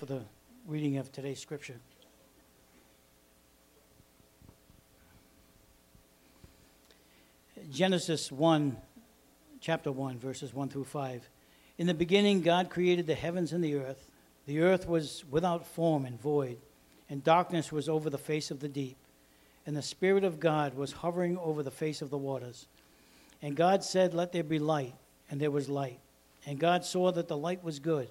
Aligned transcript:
for 0.00 0.06
the 0.06 0.22
reading 0.66 0.96
of 0.96 1.12
today's 1.12 1.38
scripture. 1.38 1.76
Genesis 7.70 8.32
1, 8.32 8.78
chapter 9.60 9.92
1, 9.92 10.18
verses 10.18 10.54
1 10.54 10.70
through 10.70 10.84
5. 10.84 11.28
In 11.76 11.86
the 11.86 11.92
beginning, 11.92 12.40
God 12.40 12.70
created 12.70 13.06
the 13.06 13.14
heavens 13.14 13.52
and 13.52 13.62
the 13.62 13.74
earth. 13.74 14.08
The 14.46 14.62
earth 14.62 14.88
was 14.88 15.22
without 15.30 15.66
form 15.66 16.06
and 16.06 16.18
void, 16.18 16.56
and 17.10 17.22
darkness 17.22 17.70
was 17.70 17.86
over 17.86 18.08
the 18.08 18.16
face 18.16 18.50
of 18.50 18.60
the 18.60 18.68
deep. 18.68 18.96
And 19.66 19.76
the 19.76 19.82
Spirit 19.82 20.24
of 20.24 20.40
God 20.40 20.72
was 20.76 20.92
hovering 20.92 21.36
over 21.36 21.62
the 21.62 21.70
face 21.70 22.00
of 22.00 22.08
the 22.08 22.16
waters. 22.16 22.68
And 23.42 23.54
God 23.54 23.84
said, 23.84 24.14
Let 24.14 24.32
there 24.32 24.44
be 24.44 24.58
light, 24.58 24.94
and 25.30 25.38
there 25.38 25.50
was 25.50 25.68
light. 25.68 26.00
And 26.46 26.58
God 26.58 26.86
saw 26.86 27.12
that 27.12 27.28
the 27.28 27.36
light 27.36 27.62
was 27.62 27.78
good. 27.80 28.08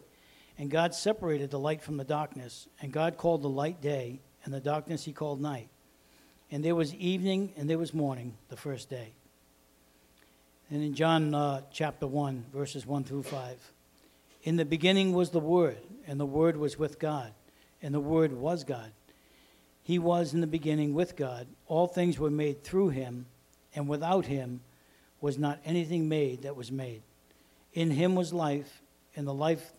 And 0.59 0.69
God 0.69 0.93
separated 0.93 1.49
the 1.49 1.59
light 1.59 1.81
from 1.81 1.95
the 1.95 2.03
darkness. 2.03 2.67
And 2.81 2.91
God 2.91 3.15
called 3.15 3.41
the 3.41 3.49
light 3.49 3.81
day, 3.81 4.19
and 4.43 4.53
the 4.53 4.59
darkness 4.59 5.05
he 5.05 5.13
called 5.13 5.41
night. 5.41 5.69
And 6.51 6.63
there 6.63 6.75
was 6.75 6.93
evening, 6.95 7.53
and 7.55 7.69
there 7.69 7.77
was 7.77 7.93
morning, 7.93 8.35
the 8.49 8.57
first 8.57 8.89
day. 8.89 9.13
And 10.69 10.83
in 10.83 10.93
John 10.93 11.33
uh, 11.33 11.61
chapter 11.71 12.05
1, 12.05 12.45
verses 12.53 12.85
1 12.85 13.05
through 13.05 13.23
5. 13.23 13.71
In 14.43 14.57
the 14.57 14.65
beginning 14.65 15.13
was 15.13 15.29
the 15.29 15.39
Word, 15.39 15.79
and 16.05 16.19
the 16.19 16.25
Word 16.25 16.57
was 16.57 16.77
with 16.77 16.99
God, 16.99 17.31
and 17.81 17.93
the 17.93 17.99
Word 18.01 18.33
was 18.33 18.65
God. 18.65 18.91
He 19.81 19.97
was 19.97 20.33
in 20.33 20.41
the 20.41 20.47
beginning 20.47 20.93
with 20.93 21.15
God. 21.15 21.47
All 21.67 21.87
things 21.87 22.19
were 22.19 22.29
made 22.29 22.63
through 22.63 22.89
him, 22.89 23.27
and 23.73 23.87
without 23.87 24.25
him 24.25 24.59
was 25.21 25.37
not 25.37 25.59
anything 25.63 26.09
made 26.09 26.43
that 26.43 26.55
was 26.55 26.71
made. 26.71 27.01
In 27.73 27.91
him 27.91 28.15
was 28.15 28.33
life, 28.33 28.81
and 29.15 29.25
the 29.25 29.33
life 29.33 29.71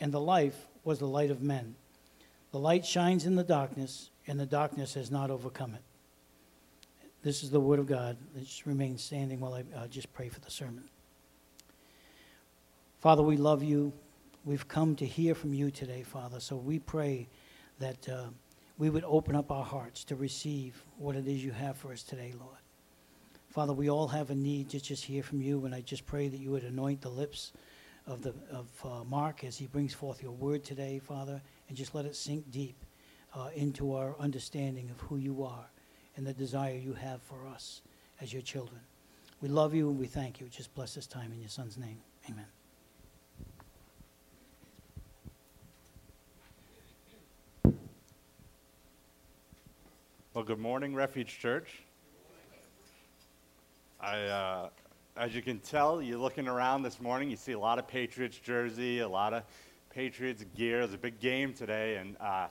and 0.00 0.12
the 0.12 0.20
life 0.20 0.66
was 0.82 0.98
the 0.98 1.06
light 1.06 1.30
of 1.30 1.42
men. 1.42 1.76
The 2.52 2.58
light 2.58 2.84
shines 2.84 3.26
in 3.26 3.36
the 3.36 3.44
darkness, 3.44 4.10
and 4.26 4.40
the 4.40 4.46
darkness 4.46 4.94
has 4.94 5.10
not 5.10 5.30
overcome 5.30 5.74
it. 5.74 5.82
This 7.22 7.42
is 7.42 7.50
the 7.50 7.60
word 7.60 7.78
of 7.78 7.86
God. 7.86 8.16
Let's 8.34 8.66
remain 8.66 8.96
standing 8.96 9.40
while 9.40 9.54
I 9.54 9.64
uh, 9.76 9.86
just 9.86 10.12
pray 10.14 10.28
for 10.28 10.40
the 10.40 10.50
sermon. 10.50 10.84
Father, 12.98 13.22
we 13.22 13.36
love 13.36 13.62
you. 13.62 13.92
We've 14.44 14.66
come 14.66 14.96
to 14.96 15.06
hear 15.06 15.34
from 15.34 15.52
you 15.52 15.70
today, 15.70 16.02
Father. 16.02 16.40
So 16.40 16.56
we 16.56 16.78
pray 16.78 17.28
that 17.78 18.08
uh, 18.08 18.28
we 18.78 18.88
would 18.88 19.04
open 19.04 19.36
up 19.36 19.52
our 19.52 19.64
hearts 19.64 20.02
to 20.04 20.16
receive 20.16 20.82
what 20.96 21.14
it 21.14 21.28
is 21.28 21.44
you 21.44 21.52
have 21.52 21.76
for 21.76 21.92
us 21.92 22.02
today, 22.02 22.32
Lord. 22.38 22.56
Father, 23.50 23.74
we 23.74 23.90
all 23.90 24.08
have 24.08 24.30
a 24.30 24.34
need 24.34 24.70
to 24.70 24.80
just 24.80 25.04
hear 25.04 25.22
from 25.22 25.42
you, 25.42 25.66
and 25.66 25.74
I 25.74 25.82
just 25.82 26.06
pray 26.06 26.28
that 26.28 26.38
you 26.38 26.50
would 26.52 26.64
anoint 26.64 27.02
the 27.02 27.10
lips 27.10 27.52
of, 28.10 28.22
the, 28.22 28.34
of 28.50 28.66
uh, 28.84 29.04
Mark 29.04 29.44
as 29.44 29.56
he 29.56 29.66
brings 29.66 29.94
forth 29.94 30.20
your 30.20 30.32
word 30.32 30.64
today, 30.64 30.98
Father, 30.98 31.40
and 31.68 31.76
just 31.76 31.94
let 31.94 32.04
it 32.04 32.16
sink 32.16 32.50
deep 32.50 32.84
uh, 33.34 33.50
into 33.54 33.94
our 33.94 34.16
understanding 34.18 34.90
of 34.90 35.00
who 35.02 35.16
you 35.16 35.44
are 35.44 35.70
and 36.16 36.26
the 36.26 36.32
desire 36.32 36.74
you 36.74 36.92
have 36.92 37.22
for 37.22 37.46
us 37.46 37.82
as 38.20 38.32
your 38.32 38.42
children. 38.42 38.80
We 39.40 39.48
love 39.48 39.74
you 39.74 39.88
and 39.88 39.98
we 39.98 40.06
thank 40.06 40.40
you. 40.40 40.48
Just 40.48 40.74
bless 40.74 40.94
this 40.94 41.06
time 41.06 41.32
in 41.32 41.40
your 41.40 41.48
son's 41.48 41.78
name. 41.78 41.98
Amen. 42.28 42.46
Well, 50.34 50.44
good 50.44 50.58
morning, 50.58 50.94
Refuge 50.94 51.38
Church. 51.38 51.82
I, 54.00 54.18
uh, 54.24 54.68
as 55.16 55.34
you 55.34 55.42
can 55.42 55.58
tell, 55.58 56.00
you're 56.00 56.18
looking 56.18 56.48
around 56.48 56.82
this 56.82 57.00
morning, 57.00 57.30
you 57.30 57.36
see 57.36 57.52
a 57.52 57.58
lot 57.58 57.78
of 57.78 57.88
Patriots 57.88 58.38
jersey, 58.38 59.00
a 59.00 59.08
lot 59.08 59.34
of 59.34 59.42
Patriots 59.90 60.44
gear. 60.56 60.80
It's 60.82 60.94
a 60.94 60.98
big 60.98 61.18
game 61.20 61.52
today, 61.52 61.96
and 61.96 62.16
uh, 62.20 62.46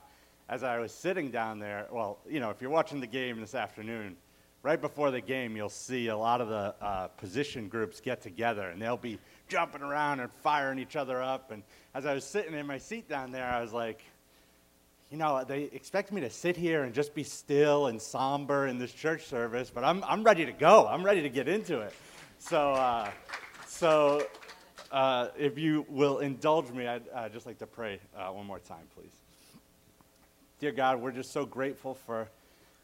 as 0.48 0.62
I 0.62 0.78
was 0.78 0.92
sitting 0.92 1.30
down 1.30 1.58
there, 1.58 1.86
well, 1.90 2.18
you 2.28 2.40
know, 2.40 2.50
if 2.50 2.60
you're 2.60 2.70
watching 2.70 3.00
the 3.00 3.06
game 3.06 3.40
this 3.40 3.54
afternoon, 3.54 4.16
right 4.62 4.80
before 4.80 5.10
the 5.10 5.20
game, 5.20 5.56
you'll 5.56 5.68
see 5.68 6.08
a 6.08 6.16
lot 6.16 6.40
of 6.40 6.48
the 6.48 6.74
uh, 6.84 7.08
position 7.08 7.68
groups 7.68 8.00
get 8.00 8.20
together, 8.20 8.68
and 8.68 8.80
they'll 8.80 8.96
be 8.96 9.18
jumping 9.48 9.82
around 9.82 10.20
and 10.20 10.30
firing 10.42 10.78
each 10.78 10.96
other 10.96 11.22
up. 11.22 11.50
And 11.50 11.62
as 11.94 12.04
I 12.04 12.14
was 12.14 12.24
sitting 12.24 12.54
in 12.54 12.66
my 12.66 12.78
seat 12.78 13.08
down 13.08 13.32
there, 13.32 13.46
I 13.46 13.62
was 13.62 13.72
like, 13.72 14.02
you 15.10 15.16
know, 15.16 15.42
they 15.44 15.62
expect 15.72 16.12
me 16.12 16.20
to 16.20 16.30
sit 16.30 16.56
here 16.56 16.84
and 16.84 16.94
just 16.94 17.14
be 17.14 17.24
still 17.24 17.86
and 17.86 18.00
somber 18.00 18.68
in 18.68 18.78
this 18.78 18.92
church 18.92 19.26
service, 19.26 19.70
but 19.74 19.82
I'm, 19.82 20.04
I'm 20.04 20.22
ready 20.22 20.46
to 20.46 20.52
go. 20.52 20.86
I'm 20.86 21.02
ready 21.02 21.22
to 21.22 21.28
get 21.28 21.48
into 21.48 21.80
it. 21.80 21.92
So, 22.40 22.72
uh, 22.72 23.10
so 23.66 24.26
uh, 24.90 25.28
if 25.38 25.58
you 25.58 25.84
will 25.90 26.20
indulge 26.20 26.70
me, 26.70 26.86
I'd 26.86 27.32
just 27.34 27.44
like 27.44 27.58
to 27.58 27.66
pray 27.66 28.00
uh, 28.16 28.30
one 28.30 28.46
more 28.46 28.58
time, 28.58 28.88
please. 28.96 29.12
Dear 30.58 30.72
God, 30.72 31.02
we're 31.02 31.12
just 31.12 31.32
so 31.32 31.44
grateful 31.44 31.94
for 31.94 32.28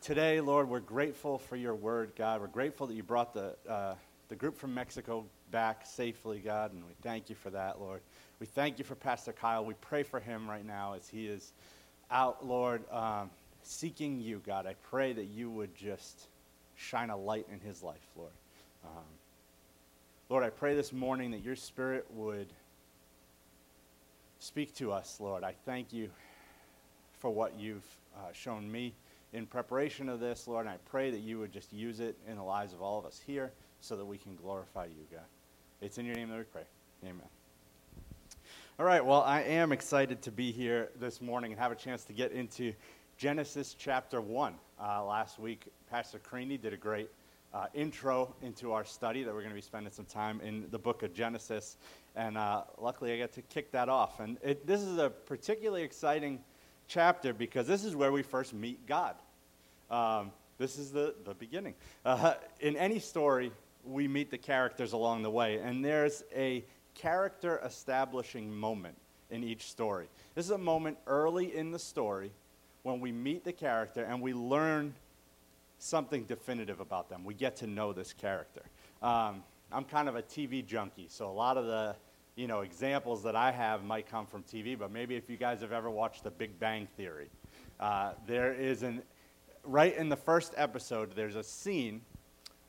today, 0.03 0.43
Lord. 0.43 0.69
We're 0.69 0.81
grateful 0.81 1.39
for 1.39 1.57
your 1.57 1.75
word, 1.75 2.13
God. 2.17 2.43
We're 2.43 2.49
grateful 2.49 2.87
that 2.87 2.95
you 2.95 3.03
brought 3.03 3.33
the, 3.33 3.57
uh, 3.69 3.95
the 4.29 4.37
group 4.37 4.59
from 4.59 4.75
Mexico 4.75 5.25
back 5.51 5.87
safely, 5.87 6.39
God, 6.39 6.75
and 6.75 6.85
we 6.85 6.93
thank 7.03 7.31
you 7.31 7.35
for 7.35 7.49
that, 7.51 7.81
Lord. 7.81 8.03
We 8.41 8.47
thank 8.47 8.79
you 8.79 8.85
for 8.85 8.95
Pastor 8.95 9.33
Kyle. 9.33 9.65
We 9.65 9.75
pray 9.81 10.03
for 10.03 10.21
him 10.21 10.49
right 10.49 10.67
now 10.67 10.93
as 10.93 11.09
he 11.09 11.27
is 11.27 11.55
out, 12.11 12.47
Lord, 12.47 12.83
um, 12.93 13.31
seeking 13.63 14.21
you, 14.21 14.43
God. 14.47 14.67
I 14.67 14.75
pray 14.91 15.15
that 15.15 15.25
you 15.25 15.51
would 15.51 15.75
just 15.75 16.29
shine 16.77 17.09
a 17.09 17.17
light 17.17 17.47
in 17.51 17.59
his 17.59 17.83
life, 17.83 18.07
Lord. 18.17 18.33
Um, 18.85 19.03
Lord, 20.29 20.43
I 20.43 20.51
pray 20.51 20.75
this 20.75 20.93
morning 20.93 21.31
that 21.31 21.45
your 21.45 21.55
spirit 21.55 22.05
would 22.11 22.49
speak 24.41 24.75
to 24.75 24.91
us, 24.91 25.21
Lord. 25.21 25.45
I 25.45 25.55
thank 25.65 25.93
you 25.93 26.11
for 27.21 27.31
what 27.31 27.57
you've 27.57 27.87
uh, 28.17 28.33
shown 28.33 28.71
me 28.71 28.93
in 29.33 29.47
preparation 29.47 30.09
of 30.09 30.19
this, 30.19 30.49
Lord, 30.49 30.67
and 30.67 30.75
I 30.75 30.79
pray 30.91 31.13
that 31.13 31.21
you 31.21 31.39
would 31.39 31.53
just 31.53 31.73
use 31.73 32.01
it 32.01 32.19
in 32.27 32.35
the 32.35 32.43
lives 32.43 32.73
of 32.73 32.83
all 32.83 32.99
of 32.99 33.07
us 33.07 33.21
here 33.25 33.53
so 33.81 33.95
that 33.97 34.05
we 34.05 34.19
can 34.19 34.35
glorify 34.35 34.87
you, 34.87 35.07
God. 35.13 35.27
It's 35.81 35.97
in 35.97 36.05
your 36.05 36.17
name 36.17 36.29
that 36.31 36.39
we 36.39 36.43
pray. 36.43 36.65
Amen. 37.05 37.23
All 38.81 38.87
right, 38.87 39.05
well, 39.05 39.23
I 39.23 39.43
am 39.43 39.71
excited 39.71 40.23
to 40.23 40.33
be 40.33 40.51
here 40.51 40.91
this 40.99 41.21
morning 41.21 41.53
and 41.53 41.61
have 41.61 41.71
a 41.71 41.77
chance 41.77 42.03
to 42.03 42.13
get 42.13 42.33
into 42.33 42.73
Genesis 43.17 43.77
chapter 43.79 44.21
1. 44.21 44.55
Uh, 44.83 45.05
last 45.05 45.39
week, 45.39 45.67
Pastor 45.89 46.19
Creaney 46.19 46.61
did 46.61 46.73
a 46.73 46.77
great 46.77 47.11
uh, 47.55 47.67
intro 47.75 48.35
into 48.43 48.73
our 48.73 48.85
study 48.85 49.23
that 49.23 49.33
we're 49.33 49.41
going 49.41 49.51
to 49.51 49.57
be 49.57 49.61
spending 49.61 49.93
some 49.93 50.05
time 50.05 50.41
in 50.41 50.67
the 50.71 50.79
book 50.79 51.03
of 51.03 51.15
Genesis. 51.15 51.77
And 52.15 52.37
uh, 52.37 52.65
luckily, 52.79 53.13
I 53.13 53.17
get 53.17 53.33
to 53.35 53.43
kick 53.43 53.73
that 53.73 53.89
off. 53.89 54.21
And 54.21 54.39
it, 54.43 54.67
this 54.67 54.83
is 54.83 54.99
a 54.99 55.11
particularly 55.11 55.83
exciting 55.83 56.41
chapter 56.89 57.33
because 57.33 57.67
this 57.67 57.85
is 57.85 57.97
where 57.97 58.13
we 58.13 58.23
first 58.23 58.55
meet 58.55 58.87
God. 58.87 59.17
Um, 59.91 60.33
this 60.59 60.79
is 60.79 60.91
the, 60.91 61.15
the 61.25 61.35
beginning. 61.35 61.75
Uh, 62.05 62.35
in 62.61 62.77
any 62.77 62.99
story, 62.99 63.53
we 63.85 64.09
meet 64.09 64.31
the 64.31 64.39
characters 64.39 64.93
along 64.93 65.23
the 65.23 65.31
way. 65.31 65.59
And 65.59 65.85
there's 65.85 66.25
a 66.35 66.65
character 66.95 67.61
establishing 67.65 68.55
moment 68.55 68.97
in 69.31 69.45
each 69.45 69.71
story. 69.71 70.09
This 70.35 70.45
is 70.45 70.51
a 70.51 70.59
moment 70.59 70.99
early 71.07 71.55
in 71.55 71.71
the 71.71 71.79
story 71.79 72.33
when 72.83 73.01
we 73.01 73.13
meet 73.13 73.45
the 73.45 73.53
character 73.53 74.05
and 74.05 74.21
we 74.21 74.33
learn 74.33 74.95
something 75.79 76.25
definitive 76.25 76.81
about 76.81 77.09
them. 77.09 77.25
We 77.25 77.35
get 77.35 77.57
to 77.57 77.67
know 77.67 77.93
this 77.93 78.13
character. 78.13 78.63
Um, 79.03 79.43
I'm 79.73 79.85
kind 79.85 80.09
of 80.09 80.17
a 80.17 80.23
TV 80.23 80.65
junkie, 80.65 81.07
so 81.09 81.29
a 81.29 81.33
lot 81.33 81.57
of 81.57 81.67
the 81.67 81.97
you 82.35 82.47
know 82.47 82.61
examples 82.61 83.23
that 83.25 83.37
I 83.37 83.51
have 83.51 83.85
might 83.85 84.09
come 84.09 84.27
from 84.27 84.43
TV. 84.43 84.79
But 84.79 84.91
maybe 84.91 85.17
if 85.17 85.29
you 85.29 85.37
guys 85.37 85.61
have 85.61 85.73
ever 85.73 85.91
watched 85.91 86.25
The 86.25 86.31
Big 86.31 86.59
Bang 86.59 86.89
Theory, 86.97 87.31
uh, 87.81 88.13
there 88.27 88.53
is 88.53 88.83
an 88.83 89.03
right 89.65 89.97
in 89.97 90.09
the 90.09 90.17
first 90.17 90.55
episode. 90.57 91.13
There's 91.15 91.37
a 91.37 91.43
scene 91.43 92.03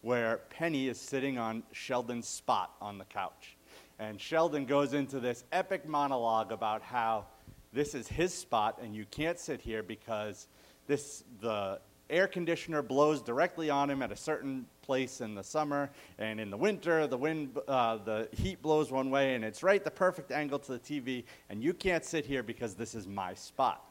where 0.02 0.42
Penny 0.50 0.88
is 0.88 1.00
sitting 1.00 1.38
on 1.38 1.64
Sheldon's 1.72 2.28
spot 2.28 2.76
on 2.82 2.98
the 2.98 3.06
couch, 3.06 3.58
and 4.00 4.20
Sheldon 4.20 4.66
goes 4.66 4.94
into 4.94 5.20
this 5.20 5.44
epic 5.52 5.88
monologue 5.88 6.52
about 6.52 6.82
how 6.82 7.26
this 7.74 7.94
is 7.94 8.08
his 8.08 8.34
spot 8.34 8.80
and 8.82 8.96
you 8.96 9.06
can't 9.12 9.40
sit 9.40 9.62
here 9.62 9.84
because 9.84 10.48
this 10.88 11.24
the 11.42 11.80
air 12.10 12.28
conditioner 12.28 12.82
blows 12.82 13.22
directly 13.22 13.70
on 13.70 13.90
him 13.90 14.02
at 14.02 14.12
a 14.12 14.16
certain 14.16 14.66
place 14.82 15.22
in 15.22 15.36
the 15.36 15.44
summer 15.44 15.90
and 16.20 16.40
in 16.40 16.50
the 16.50 16.58
winter 16.58 17.08
the 17.08 17.18
wind 17.18 17.58
uh, 17.68 17.98
the 17.98 18.28
heat 18.32 18.62
blows 18.62 18.92
one 18.92 19.10
way 19.10 19.36
and 19.36 19.44
it's 19.44 19.64
right 19.64 19.84
the 19.84 19.92
perfect 19.92 20.32
angle 20.32 20.58
to 20.58 20.72
the 20.74 20.80
tv 20.80 21.24
and 21.50 21.62
you 21.62 21.74
can't 21.74 22.06
sit 22.06 22.26
here 22.26 22.42
because 22.42 22.76
this 22.76 22.96
is 22.96 23.08
my 23.08 23.34
spot 23.34 23.84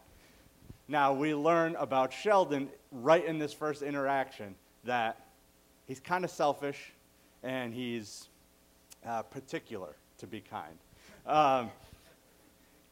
now 0.88 1.12
we 1.12 1.34
learn 1.34 1.76
about 1.76 2.12
sheldon 2.12 2.68
right 2.90 3.24
in 3.24 3.38
this 3.38 3.52
first 3.52 3.82
interaction 3.82 4.54
that 4.84 5.26
he's 5.86 6.00
kind 6.00 6.24
of 6.24 6.30
selfish 6.30 6.92
and 7.42 7.72
he's 7.72 8.28
uh, 9.06 9.22
particular, 9.22 9.94
to 10.18 10.26
be 10.26 10.40
kind. 10.40 10.76
Um, 11.26 11.70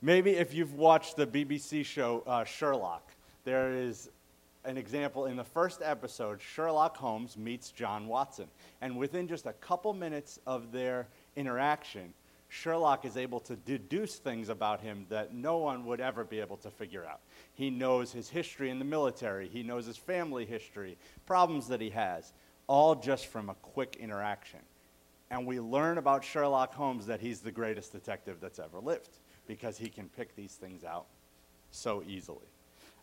maybe 0.00 0.32
if 0.32 0.54
you've 0.54 0.74
watched 0.74 1.16
the 1.16 1.26
BBC 1.26 1.84
show 1.84 2.22
uh, 2.26 2.44
Sherlock, 2.44 3.10
there 3.44 3.72
is 3.72 4.10
an 4.64 4.78
example 4.78 5.26
in 5.26 5.36
the 5.36 5.44
first 5.44 5.80
episode 5.82 6.40
Sherlock 6.40 6.96
Holmes 6.96 7.36
meets 7.36 7.70
John 7.70 8.06
Watson. 8.06 8.48
And 8.80 8.96
within 8.96 9.28
just 9.28 9.46
a 9.46 9.52
couple 9.54 9.92
minutes 9.92 10.38
of 10.46 10.72
their 10.72 11.08
interaction, 11.36 12.14
Sherlock 12.48 13.04
is 13.04 13.16
able 13.16 13.40
to 13.40 13.56
deduce 13.56 14.16
things 14.16 14.48
about 14.48 14.80
him 14.80 15.06
that 15.08 15.34
no 15.34 15.58
one 15.58 15.84
would 15.86 16.00
ever 16.00 16.24
be 16.24 16.40
able 16.40 16.56
to 16.58 16.70
figure 16.70 17.04
out. 17.04 17.20
He 17.54 17.68
knows 17.68 18.12
his 18.12 18.28
history 18.28 18.70
in 18.70 18.78
the 18.78 18.84
military, 18.84 19.48
he 19.48 19.62
knows 19.62 19.86
his 19.86 19.96
family 19.96 20.44
history, 20.44 20.96
problems 21.26 21.66
that 21.68 21.80
he 21.80 21.90
has, 21.90 22.32
all 22.66 22.94
just 22.94 23.26
from 23.26 23.50
a 23.50 23.54
quick 23.54 23.96
interaction. 23.98 24.60
And 25.30 25.46
we 25.46 25.58
learn 25.58 25.98
about 25.98 26.22
Sherlock 26.22 26.72
Holmes 26.74 27.06
that 27.06 27.20
he's 27.20 27.40
the 27.40 27.50
greatest 27.50 27.92
detective 27.92 28.36
that's 28.40 28.58
ever 28.58 28.78
lived 28.78 29.18
because 29.46 29.76
he 29.76 29.88
can 29.88 30.08
pick 30.08 30.36
these 30.36 30.52
things 30.52 30.84
out 30.84 31.06
so 31.70 32.02
easily. 32.06 32.46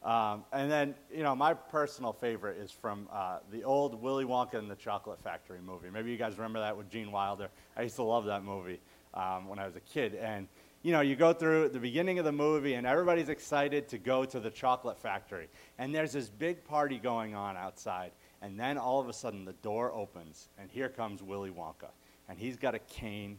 Um, 0.03 0.45
and 0.51 0.71
then, 0.71 0.95
you 1.13 1.21
know, 1.21 1.36
my 1.36 1.53
personal 1.53 2.12
favorite 2.12 2.57
is 2.57 2.71
from 2.71 3.07
uh, 3.12 3.39
the 3.51 3.63
old 3.63 4.01
Willy 4.01 4.25
Wonka 4.25 4.56
and 4.56 4.69
the 4.69 4.75
Chocolate 4.75 5.21
Factory 5.24 5.59
movie. 5.63 5.89
Maybe 5.92 6.12
you 6.12 6.18
guys 6.18 6.38
remember 6.38 6.59
that 6.59 6.75
with 6.75 6.89
Gene 6.89 7.12
Wilder. 7.12 7.50
I 7.77 7.83
used 7.83 7.98
to 7.98 8.03
love 8.03 8.25
that 8.25 8.44
movie 8.44 8.80
um, 9.13 9.48
when 9.48 9.59
I 9.59 9.65
was 9.65 9.75
a 9.75 9.81
kid. 9.81 10.15
And, 10.15 10.48
you 10.81 10.92
know, 10.92 11.01
you 11.01 11.15
go 11.15 11.33
through 11.33 11.69
the 11.69 11.80
beginning 11.80 12.18
of 12.18 12.25
the 12.25 12.31
movie, 12.31 12.74
and 12.74 12.88
everybody's 12.88 13.30
excited 13.30 13.88
to 13.89 14.00
go 14.00 14.25
to 14.25 14.39
the 14.39 14.50
chocolate 14.50 14.98
factory. 14.98 15.50
And 15.77 15.94
there's 15.94 16.13
this 16.13 16.30
big 16.30 16.65
party 16.65 16.98
going 16.98 17.36
on 17.36 17.56
outside. 17.56 18.12
And 18.42 18.59
then 18.59 18.80
all 18.80 19.00
of 19.00 19.07
a 19.07 19.13
sudden, 19.13 19.45
the 19.45 19.53
door 19.53 19.94
opens, 19.94 20.50
and 20.57 20.71
here 20.71 20.89
comes 20.89 21.21
Willy 21.21 21.51
Wonka. 21.51 21.92
And 22.27 22.39
he's 22.39 22.57
got 22.57 22.74
a 22.74 22.80
cane, 22.80 23.38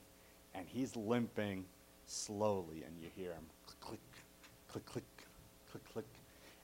and 0.54 0.68
he's 0.68 0.94
limping 0.94 1.64
slowly, 2.06 2.84
and 2.86 2.96
you 3.00 3.08
hear 3.16 3.32
him 3.32 3.46
click, 3.66 3.98
click, 4.68 4.86
click, 4.86 5.04
click, 5.68 5.84
click. 5.92 6.04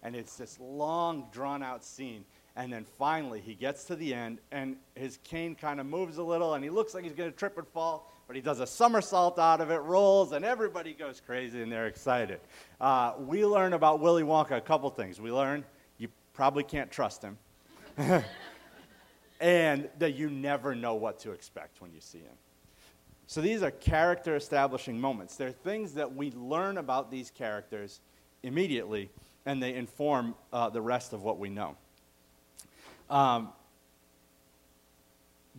And 0.02 0.14
it's 0.14 0.36
this 0.36 0.58
long, 0.60 1.26
drawn 1.32 1.62
out 1.62 1.84
scene. 1.84 2.24
And 2.56 2.72
then 2.72 2.84
finally, 2.98 3.40
he 3.40 3.54
gets 3.54 3.84
to 3.84 3.96
the 3.96 4.12
end, 4.12 4.38
and 4.50 4.76
his 4.96 5.18
cane 5.22 5.54
kind 5.54 5.78
of 5.78 5.86
moves 5.86 6.18
a 6.18 6.22
little, 6.22 6.54
and 6.54 6.64
he 6.64 6.70
looks 6.70 6.92
like 6.92 7.04
he's 7.04 7.14
going 7.14 7.30
to 7.30 7.36
trip 7.36 7.56
and 7.56 7.68
fall, 7.68 8.12
but 8.26 8.34
he 8.34 8.42
does 8.42 8.58
a 8.58 8.66
somersault 8.66 9.38
out 9.38 9.60
of 9.60 9.70
it, 9.70 9.76
rolls, 9.76 10.32
and 10.32 10.44
everybody 10.44 10.92
goes 10.92 11.22
crazy, 11.24 11.62
and 11.62 11.70
they're 11.70 11.86
excited. 11.86 12.40
Uh, 12.80 13.12
we 13.20 13.46
learn 13.46 13.74
about 13.74 14.00
Willy 14.00 14.24
Wonka 14.24 14.56
a 14.56 14.60
couple 14.60 14.90
things. 14.90 15.20
We 15.20 15.30
learn 15.30 15.64
you 15.98 16.08
probably 16.34 16.64
can't 16.64 16.90
trust 16.90 17.22
him, 17.22 17.38
and 19.40 19.88
that 20.00 20.16
you 20.16 20.28
never 20.28 20.74
know 20.74 20.96
what 20.96 21.20
to 21.20 21.30
expect 21.30 21.80
when 21.80 21.92
you 21.92 22.00
see 22.00 22.18
him. 22.18 22.36
So 23.28 23.40
these 23.40 23.62
are 23.62 23.70
character 23.70 24.34
establishing 24.34 24.98
moments. 24.98 25.36
They're 25.36 25.52
things 25.52 25.92
that 25.92 26.14
we 26.14 26.32
learn 26.32 26.78
about 26.78 27.10
these 27.10 27.30
characters 27.30 28.00
immediately, 28.42 29.10
and 29.48 29.62
they 29.62 29.74
inform 29.74 30.34
uh, 30.52 30.68
the 30.68 30.80
rest 30.82 31.14
of 31.14 31.22
what 31.22 31.38
we 31.38 31.48
know. 31.48 31.74
Um, 33.08 33.48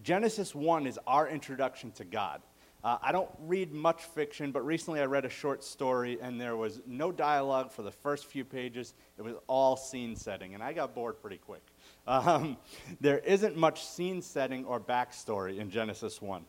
Genesis 0.03 0.53
1 0.53 0.85
is 0.85 0.99
our 1.07 1.27
introduction 1.27 1.91
to 1.93 2.05
God. 2.05 2.43
Uh, 2.83 2.99
I 3.01 3.11
don't 3.11 3.29
read 3.39 3.73
much 3.73 4.03
fiction, 4.03 4.51
but 4.51 4.63
recently 4.63 5.01
I 5.01 5.05
read 5.05 5.25
a 5.25 5.29
short 5.29 5.63
story, 5.63 6.19
and 6.21 6.39
there 6.39 6.55
was 6.55 6.81
no 6.85 7.11
dialogue 7.11 7.71
for 7.71 7.81
the 7.81 7.91
first 7.91 8.27
few 8.27 8.45
pages. 8.45 8.93
It 9.17 9.23
was 9.23 9.33
all 9.47 9.75
scene 9.75 10.15
setting, 10.15 10.53
and 10.53 10.61
I 10.61 10.71
got 10.71 10.93
bored 10.93 11.19
pretty 11.19 11.37
quick. 11.37 11.63
Um, 12.07 12.57
there 13.01 13.19
isn't 13.19 13.55
much 13.55 13.85
scene 13.85 14.23
setting 14.23 14.65
or 14.65 14.79
backstory 14.79 15.59
in 15.59 15.69
Genesis 15.69 16.19
1. 16.19 16.43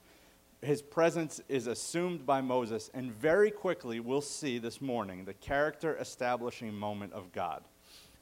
His 0.63 0.83
presence 0.83 1.41
is 1.49 1.67
assumed 1.67 2.27
by 2.27 2.43
Moses, 2.43 2.91
and 2.93 3.13
very 3.13 3.51
quickly 3.51 3.99
we'll 3.99 4.21
see 4.21 4.59
this 4.59 4.81
morning 4.81 5.25
the 5.25 5.33
character 5.33 5.97
establishing 5.97 6.75
moment 6.75 7.15
of 7.15 7.33
God. 7.33 7.63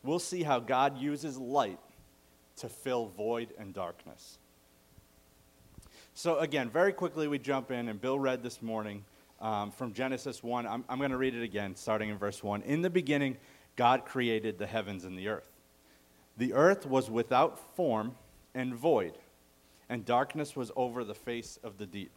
We'll 0.04 0.20
see 0.20 0.44
how 0.44 0.60
God 0.60 0.98
uses 0.98 1.36
light 1.36 1.80
to 2.58 2.68
fill 2.68 3.06
void 3.06 3.52
and 3.58 3.74
darkness. 3.74 4.38
So, 6.14 6.38
again, 6.38 6.70
very 6.70 6.92
quickly 6.92 7.26
we 7.26 7.38
jump 7.38 7.70
in, 7.72 7.88
and 7.88 8.00
Bill 8.00 8.18
read 8.18 8.42
this 8.42 8.62
morning 8.62 9.04
um, 9.40 9.72
from 9.72 9.92
Genesis 9.92 10.42
1. 10.42 10.66
I'm, 10.66 10.84
I'm 10.88 10.98
going 10.98 11.10
to 11.10 11.16
read 11.16 11.34
it 11.34 11.42
again, 11.42 11.74
starting 11.74 12.08
in 12.08 12.18
verse 12.18 12.42
1. 12.42 12.62
In 12.62 12.82
the 12.82 12.90
beginning, 12.90 13.36
God 13.74 14.04
created 14.04 14.58
the 14.58 14.66
heavens 14.66 15.04
and 15.04 15.18
the 15.18 15.28
earth. 15.28 15.48
The 16.36 16.54
earth 16.54 16.86
was 16.86 17.10
without 17.10 17.74
form 17.74 18.14
and 18.54 18.74
void, 18.74 19.18
and 19.88 20.04
darkness 20.04 20.54
was 20.54 20.70
over 20.76 21.02
the 21.02 21.14
face 21.14 21.58
of 21.64 21.78
the 21.78 21.86
deep. 21.86 22.12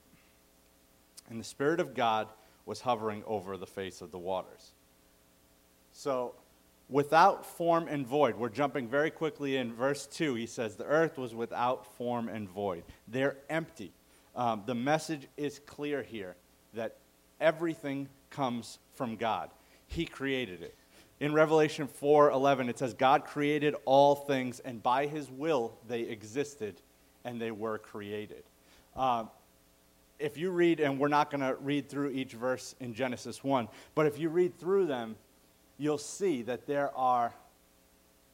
And 1.30 1.40
the 1.40 1.46
Spirit 1.46 1.80
of 1.80 1.94
God 1.94 2.28
was 2.66 2.82
hovering 2.82 3.24
over 3.26 3.58
the 3.58 3.68
face 3.68 4.02
of 4.02 4.12
the 4.12 4.20
waters. 4.20 4.72
So, 5.94 6.36
without 6.90 7.46
form 7.46 7.88
and 7.88 8.06
void. 8.06 8.36
We're 8.36 8.50
jumping 8.50 8.88
very 8.88 9.10
quickly 9.10 9.56
in 9.56 9.74
verse 9.74 10.06
2. 10.08 10.36
He 10.36 10.46
says, 10.46 10.76
The 10.76 10.86
earth 10.86 11.18
was 11.18 11.34
without 11.34 11.86
form 11.98 12.28
and 12.28 12.50
void. 12.50 12.84
They're 13.08 13.38
empty. 13.50 13.94
Um, 14.36 14.64
the 14.66 14.76
message 14.76 15.28
is 15.38 15.60
clear 15.60 16.04
here 16.04 16.36
that 16.74 16.98
everything 17.40 18.10
comes 18.30 18.78
from 18.94 19.16
God, 19.16 19.50
He 19.88 20.06
created 20.06 20.62
it. 20.62 20.76
In 21.20 21.34
Revelation 21.34 21.88
4:11 21.88 22.68
it 22.68 22.80
says 22.80 22.96
God 22.96 23.26
created 23.26 23.76
all 23.86 24.16
things 24.16 24.60
and 24.60 24.82
by 24.82 25.06
his 25.06 25.30
will 25.30 25.78
they 25.88 26.02
existed 26.02 26.82
and 27.24 27.40
they 27.40 27.52
were 27.52 27.78
created. 27.78 28.44
Um, 28.96 29.30
if 30.22 30.38
you 30.38 30.52
read 30.52 30.80
and 30.80 31.00
we're 31.00 31.08
not 31.08 31.32
going 31.32 31.42
to 31.42 31.56
read 31.56 31.90
through 31.90 32.12
each 32.12 32.34
verse 32.34 32.76
in 32.80 32.94
Genesis 32.94 33.44
1, 33.44 33.68
but 33.96 34.06
if 34.06 34.20
you 34.20 34.30
read 34.30 34.58
through 34.58 34.86
them 34.86 35.16
you'll 35.82 35.98
see 35.98 36.44
that 36.44 36.68
there 36.68 36.96
are 36.96 37.34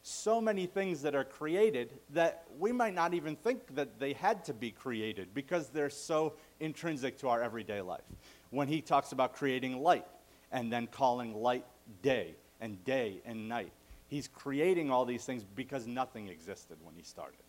so 0.04 0.42
many 0.42 0.66
things 0.66 1.02
that 1.02 1.16
are 1.16 1.24
created 1.24 1.94
that 2.10 2.44
we 2.60 2.74
might 2.74 2.94
not 2.94 3.14
even 3.14 3.38
think 3.38 3.74
that 3.74 4.00
they 4.00 4.12
had 4.12 4.44
to 4.44 4.54
be 4.54 4.70
created 4.70 5.34
because 5.34 5.70
they're 5.70 5.90
so 5.90 6.34
intrinsic 6.60 7.18
to 7.18 7.30
our 7.30 7.42
everyday 7.42 7.80
life. 7.80 8.04
When 8.50 8.68
he 8.68 8.82
talks 8.82 9.14
about 9.14 9.34
creating 9.34 9.82
light 9.82 10.06
and 10.52 10.72
then 10.72 10.88
calling 10.88 11.42
light 11.42 11.66
day 12.02 12.36
and 12.60 12.84
day 12.84 13.22
and 13.26 13.48
night, 13.48 13.72
he's 14.08 14.28
creating 14.28 14.92
all 14.92 15.06
these 15.06 15.24
things 15.24 15.46
because 15.56 15.88
nothing 15.88 16.28
existed 16.28 16.78
when 16.84 16.96
he 16.96 17.02
started. 17.02 17.47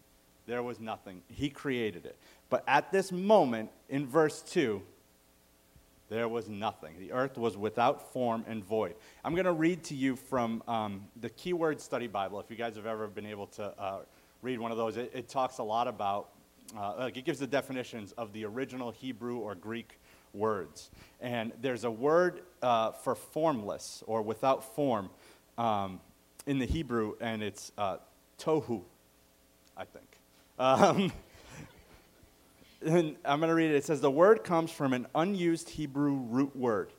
There 0.48 0.62
was 0.62 0.80
nothing. 0.80 1.20
He 1.28 1.50
created 1.50 2.06
it. 2.06 2.16
But 2.48 2.64
at 2.66 2.90
this 2.90 3.12
moment, 3.12 3.70
in 3.90 4.06
verse 4.06 4.40
2, 4.40 4.82
there 6.08 6.26
was 6.26 6.48
nothing. 6.48 6.94
The 6.98 7.12
earth 7.12 7.36
was 7.36 7.54
without 7.58 8.14
form 8.14 8.46
and 8.48 8.64
void. 8.64 8.94
I'm 9.22 9.34
going 9.34 9.44
to 9.44 9.52
read 9.52 9.84
to 9.84 9.94
you 9.94 10.16
from 10.16 10.62
um, 10.66 11.04
the 11.20 11.28
Keyword 11.28 11.82
Study 11.82 12.06
Bible. 12.06 12.40
If 12.40 12.50
you 12.50 12.56
guys 12.56 12.76
have 12.76 12.86
ever 12.86 13.08
been 13.08 13.26
able 13.26 13.46
to 13.48 13.78
uh, 13.78 13.98
read 14.40 14.58
one 14.58 14.70
of 14.70 14.78
those, 14.78 14.96
it, 14.96 15.10
it 15.14 15.28
talks 15.28 15.58
a 15.58 15.62
lot 15.62 15.86
about, 15.86 16.30
uh, 16.74 16.94
like 16.98 17.18
it 17.18 17.26
gives 17.26 17.38
the 17.38 17.46
definitions 17.46 18.12
of 18.12 18.32
the 18.32 18.46
original 18.46 18.90
Hebrew 18.90 19.36
or 19.36 19.54
Greek 19.54 20.00
words. 20.32 20.90
And 21.20 21.52
there's 21.60 21.84
a 21.84 21.90
word 21.90 22.40
uh, 22.62 22.92
for 22.92 23.14
formless 23.14 24.02
or 24.06 24.22
without 24.22 24.74
form 24.74 25.10
um, 25.58 26.00
in 26.46 26.58
the 26.58 26.66
Hebrew, 26.66 27.16
and 27.20 27.42
it's 27.42 27.70
uh, 27.76 27.98
tohu, 28.38 28.80
I 29.76 29.84
think. 29.84 30.07
Um, 30.58 31.12
I'm 32.86 33.16
going 33.24 33.42
to 33.42 33.54
read 33.54 33.70
it. 33.70 33.76
It 33.76 33.84
says, 33.84 34.00
The 34.00 34.10
word 34.10 34.44
comes 34.44 34.70
from 34.70 34.92
an 34.92 35.06
unused 35.14 35.68
Hebrew 35.68 36.14
root 36.14 36.54
word. 36.56 36.92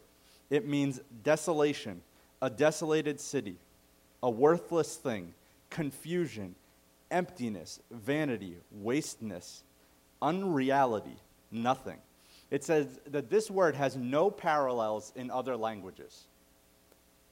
It 0.50 0.68
means 0.68 1.00
desolation, 1.24 2.02
a 2.42 2.50
desolated 2.50 3.20
city, 3.20 3.58
a 4.24 4.30
worthless 4.30 4.96
thing, 4.96 5.34
confusion, 5.70 6.56
emptiness, 7.12 7.80
vanity, 7.92 8.58
wasteness, 8.72 9.64
unreality, 10.22 11.18
nothing. 11.52 11.98
It 12.52 12.64
says 12.64 13.00
that 13.08 13.30
this 13.30 13.52
word 13.52 13.76
has 13.76 13.96
no 13.96 14.32
parallels 14.32 15.14
in 15.16 15.30
other 15.30 15.56
languages. 15.56 16.26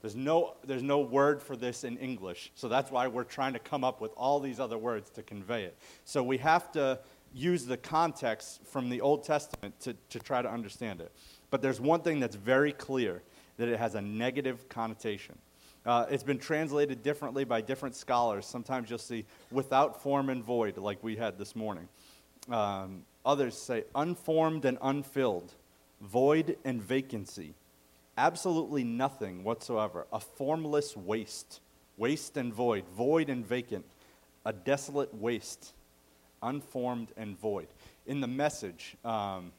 There's 0.02 0.16
no, 0.16 0.56
there's 0.64 0.84
no 0.84 1.00
word 1.00 1.42
for 1.42 1.56
this 1.56 1.84
in 1.84 1.98
English, 1.98 2.52
so 2.56 2.68
that's 2.68 2.92
why 2.92 3.08
we're 3.08 3.24
trying 3.24 3.54
to 3.54 3.60
come 3.60 3.84
up 3.84 4.00
with 4.00 4.12
all 4.16 4.40
these 4.40 4.60
other 4.60 4.78
words 4.78 5.10
to 5.12 5.24
convey 5.24 5.64
it. 5.64 5.78
So 6.06 6.22
we 6.22 6.38
have 6.38 6.72
to 6.74 7.00
use 7.34 7.66
the 7.66 7.78
context 7.78 8.62
from 8.66 8.90
the 8.90 9.02
Old 9.02 9.24
Testament 9.24 9.80
to, 9.82 9.96
to 10.10 10.20
try 10.20 10.42
to 10.42 10.50
understand 10.50 11.02
it. 11.02 11.12
But 11.50 11.62
there's 11.62 11.82
one 11.82 12.02
thing 12.02 12.20
that's 12.20 12.36
very 12.36 12.74
clear 12.74 13.24
that 13.58 13.68
it 13.68 13.80
has 13.80 13.96
a 13.96 14.02
negative 14.02 14.70
connotation. 14.70 15.38
Uh, 15.86 16.06
it's 16.10 16.24
been 16.24 16.38
translated 16.38 17.02
differently 17.02 17.44
by 17.44 17.62
different 17.62 17.96
scholars. 17.96 18.46
Sometimes 18.46 18.90
you'll 18.90 19.00
see 19.00 19.26
without 19.52 20.02
form 20.02 20.30
and 20.30 20.44
void, 20.44 20.78
like 20.78 21.02
we 21.04 21.16
had 21.16 21.38
this 21.38 21.56
morning. 21.56 21.88
Um, 22.50 23.04
others 23.26 23.58
say 23.58 23.86
unformed 23.96 24.66
and 24.66 24.78
unfilled, 24.82 25.54
void 26.02 26.58
and 26.66 26.82
vacancy, 26.82 27.54
absolutely 28.18 28.84
nothing 28.84 29.44
whatsoever, 29.44 30.08
a 30.12 30.20
formless 30.20 30.98
waste, 30.98 31.62
waste 31.98 32.38
and 32.38 32.54
void, 32.54 32.84
void 32.96 33.30
and 33.30 33.46
vacant, 33.46 33.86
a 34.46 34.54
desolate 34.54 35.14
waste 35.14 35.74
unformed 36.42 37.10
and 37.18 37.40
void. 37.40 37.68
In 38.06 38.22
the 38.22 38.28
message, 38.28 38.96
um, 39.06 39.52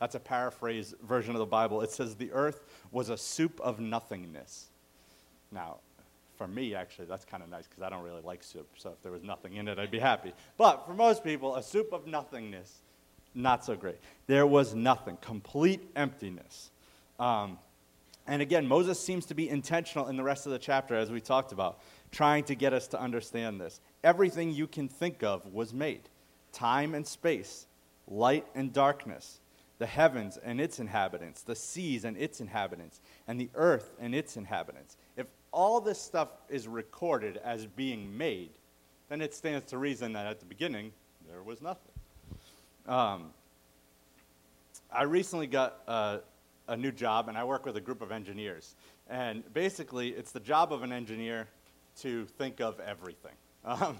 that's 0.00 0.14
a 0.14 0.20
paraphrase 0.20 0.94
version 1.02 1.34
of 1.34 1.38
the 1.38 1.46
Bible, 1.46 1.80
it 1.80 1.90
says, 1.90 2.16
The 2.16 2.32
earth 2.32 2.64
was 2.90 3.08
a 3.08 3.16
soup 3.16 3.60
of 3.60 3.80
nothingness. 3.80 4.66
Now, 5.52 5.76
for 6.36 6.48
me, 6.48 6.74
actually, 6.74 7.06
that's 7.06 7.24
kind 7.24 7.42
of 7.42 7.48
nice 7.48 7.66
because 7.66 7.82
I 7.82 7.90
don't 7.90 8.02
really 8.02 8.22
like 8.22 8.42
soup. 8.42 8.68
So 8.76 8.90
if 8.90 9.02
there 9.02 9.12
was 9.12 9.22
nothing 9.22 9.54
in 9.54 9.68
it, 9.68 9.78
I'd 9.78 9.90
be 9.90 10.00
happy. 10.00 10.32
But 10.56 10.84
for 10.84 10.94
most 10.94 11.22
people, 11.22 11.54
a 11.54 11.62
soup 11.62 11.92
of 11.92 12.06
nothingness, 12.06 12.80
not 13.34 13.64
so 13.64 13.76
great. 13.76 13.96
There 14.26 14.46
was 14.46 14.74
nothing, 14.74 15.16
complete 15.20 15.88
emptiness. 15.94 16.70
Um, 17.20 17.58
and 18.26 18.40
again, 18.40 18.66
Moses 18.66 18.98
seems 18.98 19.26
to 19.26 19.34
be 19.34 19.48
intentional 19.48 20.08
in 20.08 20.16
the 20.16 20.22
rest 20.22 20.46
of 20.46 20.52
the 20.52 20.58
chapter, 20.58 20.96
as 20.96 21.10
we 21.10 21.20
talked 21.20 21.52
about, 21.52 21.80
trying 22.10 22.44
to 22.44 22.54
get 22.54 22.72
us 22.72 22.86
to 22.88 23.00
understand 23.00 23.60
this. 23.60 23.80
Everything 24.02 24.50
you 24.50 24.66
can 24.66 24.88
think 24.88 25.22
of 25.22 25.52
was 25.52 25.74
made 25.74 26.08
time 26.52 26.94
and 26.94 27.06
space, 27.06 27.66
light 28.06 28.46
and 28.54 28.72
darkness, 28.72 29.40
the 29.78 29.86
heavens 29.86 30.38
and 30.38 30.60
its 30.60 30.78
inhabitants, 30.78 31.42
the 31.42 31.54
seas 31.54 32.04
and 32.04 32.16
its 32.16 32.40
inhabitants, 32.40 33.00
and 33.26 33.40
the 33.40 33.50
earth 33.54 33.92
and 34.00 34.14
its 34.14 34.36
inhabitants. 34.36 34.96
If 35.16 35.26
all 35.52 35.80
this 35.80 36.00
stuff 36.00 36.28
is 36.48 36.68
recorded 36.68 37.38
as 37.44 37.66
being 37.66 38.16
made, 38.16 38.50
then 39.08 39.20
it 39.20 39.34
stands 39.34 39.66
to 39.66 39.78
reason 39.78 40.12
that 40.12 40.26
at 40.26 40.40
the 40.40 40.46
beginning 40.46 40.92
there 41.28 41.42
was 41.42 41.60
nothing. 41.60 41.92
Um, 42.86 43.30
I 44.92 45.02
recently 45.02 45.46
got 45.46 45.78
a, 45.86 46.20
a 46.68 46.76
new 46.76 46.92
job, 46.92 47.28
and 47.28 47.36
I 47.36 47.44
work 47.44 47.66
with 47.66 47.76
a 47.76 47.80
group 47.80 48.02
of 48.02 48.10
engineers. 48.12 48.76
And 49.08 49.42
basically, 49.52 50.10
it's 50.10 50.32
the 50.32 50.40
job 50.40 50.72
of 50.72 50.82
an 50.82 50.92
engineer 50.92 51.48
to 52.00 52.26
think 52.26 52.60
of 52.60 52.80
everything. 52.80 53.32
Um, 53.66 53.98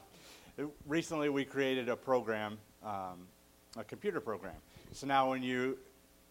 recently, 0.87 1.31
we 1.31 1.45
created 1.45 1.89
a 1.89 1.97
program, 1.97 2.59
um, 2.85 3.27
a 3.79 3.83
computer 3.83 4.21
program. 4.21 4.55
So 4.93 5.07
now, 5.07 5.31
when 5.31 5.43
you 5.43 5.79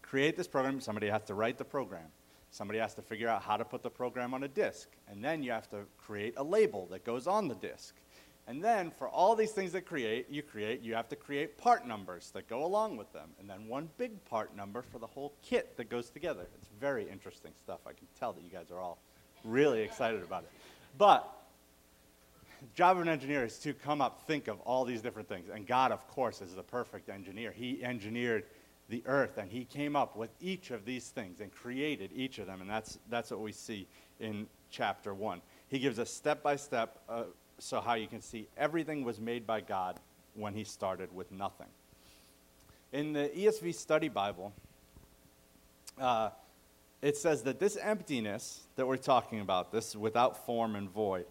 create 0.02 0.36
this 0.36 0.46
program, 0.46 0.80
somebody 0.80 1.08
has 1.08 1.24
to 1.24 1.34
write 1.34 1.58
the 1.58 1.64
program. 1.64 2.06
Somebody 2.52 2.78
has 2.78 2.94
to 2.94 3.02
figure 3.02 3.28
out 3.28 3.42
how 3.42 3.56
to 3.56 3.64
put 3.64 3.82
the 3.82 3.90
program 3.90 4.32
on 4.32 4.44
a 4.44 4.48
disk. 4.48 4.88
And 5.08 5.22
then 5.22 5.42
you 5.42 5.50
have 5.50 5.68
to 5.70 5.78
create 5.98 6.34
a 6.36 6.44
label 6.44 6.86
that 6.92 7.04
goes 7.04 7.26
on 7.26 7.48
the 7.48 7.56
disk. 7.56 7.96
And 8.46 8.62
then 8.62 8.90
for 8.90 9.08
all 9.08 9.34
these 9.34 9.52
things 9.52 9.72
that 9.72 9.86
create, 9.86 10.28
you 10.28 10.42
create, 10.42 10.82
you 10.82 10.94
have 10.94 11.08
to 11.08 11.16
create 11.16 11.56
part 11.56 11.86
numbers 11.86 12.30
that 12.34 12.46
go 12.46 12.64
along 12.64 12.98
with 12.98 13.10
them. 13.12 13.30
And 13.40 13.48
then 13.48 13.68
one 13.68 13.88
big 13.96 14.22
part 14.26 14.54
number 14.54 14.82
for 14.82 14.98
the 14.98 15.06
whole 15.06 15.32
kit 15.42 15.76
that 15.78 15.88
goes 15.88 16.10
together. 16.10 16.46
It's 16.56 16.68
very 16.78 17.08
interesting 17.08 17.52
stuff. 17.62 17.80
I 17.86 17.92
can 17.92 18.06
tell 18.18 18.34
that 18.34 18.44
you 18.44 18.50
guys 18.50 18.70
are 18.70 18.78
all 18.78 18.98
really 19.44 19.80
excited 19.80 20.22
about 20.22 20.42
it. 20.42 20.50
But 20.98 21.26
job 22.74 22.98
of 22.98 23.02
an 23.02 23.08
engineer 23.08 23.44
is 23.44 23.58
to 23.60 23.72
come 23.72 24.02
up, 24.02 24.26
think 24.26 24.48
of 24.48 24.60
all 24.60 24.84
these 24.84 25.00
different 25.00 25.28
things. 25.28 25.48
And 25.48 25.66
God, 25.66 25.90
of 25.90 26.06
course, 26.08 26.42
is 26.42 26.54
the 26.54 26.62
perfect 26.62 27.08
engineer. 27.08 27.50
He 27.50 27.82
engineered 27.82 28.44
the 28.88 29.02
earth 29.06 29.38
and 29.38 29.50
he 29.50 29.64
came 29.64 29.96
up 29.96 30.16
with 30.16 30.30
each 30.40 30.70
of 30.70 30.84
these 30.84 31.08
things 31.08 31.40
and 31.40 31.50
created 31.50 32.10
each 32.14 32.38
of 32.38 32.46
them. 32.46 32.60
And 32.60 32.68
that's, 32.68 32.98
that's 33.08 33.30
what 33.30 33.40
we 33.40 33.52
see 33.52 33.86
in 34.20 34.46
chapter 34.70 35.14
1. 35.14 35.40
He 35.68 35.78
gives 35.78 35.98
us 35.98 36.10
step 36.10 36.42
by 36.42 36.56
step 36.56 36.98
uh, 37.08 37.24
so 37.58 37.80
how 37.80 37.94
you 37.94 38.06
can 38.06 38.20
see 38.20 38.48
everything 38.56 39.04
was 39.04 39.20
made 39.20 39.46
by 39.46 39.60
God 39.60 39.98
when 40.34 40.54
he 40.54 40.64
started 40.64 41.14
with 41.14 41.30
nothing. 41.30 41.68
In 42.92 43.12
the 43.12 43.30
ESV 43.36 43.74
Study 43.74 44.08
Bible, 44.08 44.52
uh, 46.00 46.30
it 47.02 47.16
says 47.16 47.42
that 47.42 47.58
this 47.58 47.76
emptiness 47.76 48.62
that 48.76 48.86
we're 48.86 48.96
talking 48.96 49.40
about, 49.40 49.72
this 49.72 49.94
without 49.94 50.46
form 50.46 50.76
and 50.76 50.88
void, 50.88 51.26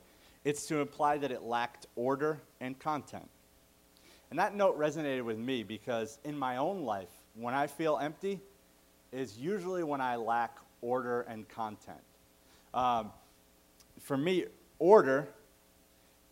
it's 0.46 0.66
to 0.68 0.80
imply 0.80 1.18
that 1.18 1.32
it 1.32 1.44
lacked 1.44 1.88
order 1.96 2.42
and 2.60 2.78
content. 2.78 3.30
And 4.30 4.40
that 4.40 4.56
note 4.56 4.78
resonated 4.78 5.24
with 5.24 5.38
me 5.38 5.64
because 5.64 6.20
in 6.24 6.38
my 6.38 6.58
own 6.58 6.84
life, 6.84 7.10
when 7.36 7.54
I 7.54 7.68
feel 7.68 7.98
empty, 7.98 8.40
is 9.12 9.38
usually 9.38 9.84
when 9.84 10.02
I 10.02 10.16
lack 10.16 10.58
order 10.82 11.22
and 11.22 11.48
content. 11.48 12.02
Um, 12.74 13.12
for 14.00 14.18
me, 14.18 14.46
order 14.80 15.30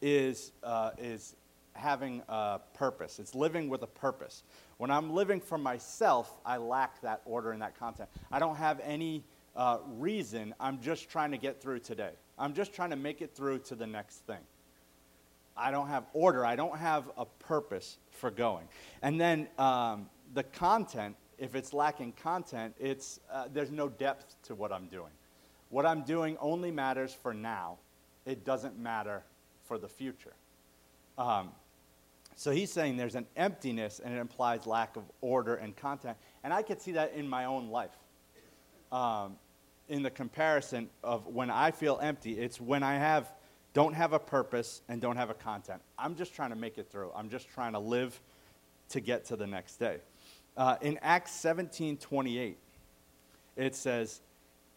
is, 0.01 0.51
uh, 0.63 0.91
is 0.97 1.35
having 1.73 2.21
a 2.27 2.59
purpose. 2.73 3.19
It's 3.19 3.35
living 3.35 3.69
with 3.69 3.83
a 3.83 3.87
purpose. 3.87 4.43
When 4.77 4.91
I'm 4.91 5.13
living 5.13 5.39
for 5.39 5.57
myself, 5.57 6.39
I 6.45 6.57
lack 6.57 7.01
that 7.01 7.21
order 7.25 7.51
and 7.51 7.61
that 7.61 7.77
content. 7.77 8.09
I 8.31 8.39
don't 8.39 8.55
have 8.55 8.79
any 8.83 9.23
uh, 9.55 9.77
reason. 9.97 10.53
I'm 10.59 10.81
just 10.81 11.09
trying 11.09 11.31
to 11.31 11.37
get 11.37 11.61
through 11.61 11.79
today. 11.79 12.11
I'm 12.37 12.53
just 12.53 12.73
trying 12.73 12.89
to 12.89 12.95
make 12.95 13.21
it 13.21 13.35
through 13.35 13.59
to 13.59 13.75
the 13.75 13.87
next 13.87 14.25
thing. 14.25 14.39
I 15.55 15.69
don't 15.71 15.87
have 15.87 16.05
order. 16.13 16.45
I 16.45 16.55
don't 16.55 16.77
have 16.77 17.09
a 17.17 17.25
purpose 17.25 17.97
for 18.11 18.31
going. 18.31 18.67
And 19.01 19.19
then 19.19 19.47
um, 19.57 20.09
the 20.33 20.43
content, 20.43 21.15
if 21.37 21.55
it's 21.55 21.73
lacking 21.73 22.13
content, 22.13 22.73
it's, 22.79 23.19
uh, 23.31 23.47
there's 23.53 23.71
no 23.71 23.89
depth 23.89 24.35
to 24.43 24.55
what 24.55 24.71
I'm 24.71 24.87
doing. 24.87 25.11
What 25.69 25.85
I'm 25.85 26.03
doing 26.03 26.37
only 26.39 26.71
matters 26.71 27.13
for 27.13 27.33
now. 27.33 27.77
It 28.25 28.45
doesn't 28.45 28.77
matter 28.77 29.23
for 29.71 29.77
the 29.77 29.87
future. 29.87 30.33
Um, 31.17 31.53
so 32.35 32.51
he's 32.51 32.69
saying 32.73 32.97
there's 32.97 33.15
an 33.15 33.25
emptiness 33.37 34.01
and 34.03 34.13
it 34.13 34.19
implies 34.19 34.67
lack 34.67 34.97
of 34.97 35.03
order 35.21 35.55
and 35.55 35.73
content. 35.77 36.17
And 36.43 36.53
I 36.53 36.61
could 36.61 36.81
see 36.81 36.91
that 36.91 37.13
in 37.13 37.25
my 37.25 37.45
own 37.45 37.69
life. 37.69 37.95
Um, 38.91 39.37
in 39.87 40.03
the 40.03 40.09
comparison 40.09 40.89
of 41.05 41.25
when 41.25 41.49
I 41.49 41.71
feel 41.71 41.99
empty, 42.01 42.37
it's 42.37 42.59
when 42.59 42.83
I 42.83 42.95
have 42.95 43.31
don't 43.73 43.93
have 43.93 44.11
a 44.11 44.19
purpose 44.19 44.81
and 44.89 44.99
don't 44.99 45.15
have 45.15 45.29
a 45.29 45.33
content. 45.33 45.81
I'm 45.97 46.15
just 46.15 46.35
trying 46.35 46.49
to 46.49 46.57
make 46.57 46.77
it 46.77 46.91
through. 46.91 47.13
I'm 47.15 47.29
just 47.29 47.47
trying 47.47 47.71
to 47.71 47.79
live 47.79 48.19
to 48.89 48.99
get 48.99 49.23
to 49.27 49.37
the 49.37 49.47
next 49.47 49.77
day. 49.77 49.99
Uh, 50.57 50.75
in 50.81 50.99
Acts 51.01 51.31
17 51.31 51.95
28, 51.95 52.57
it 53.55 53.73
says, 53.73 54.19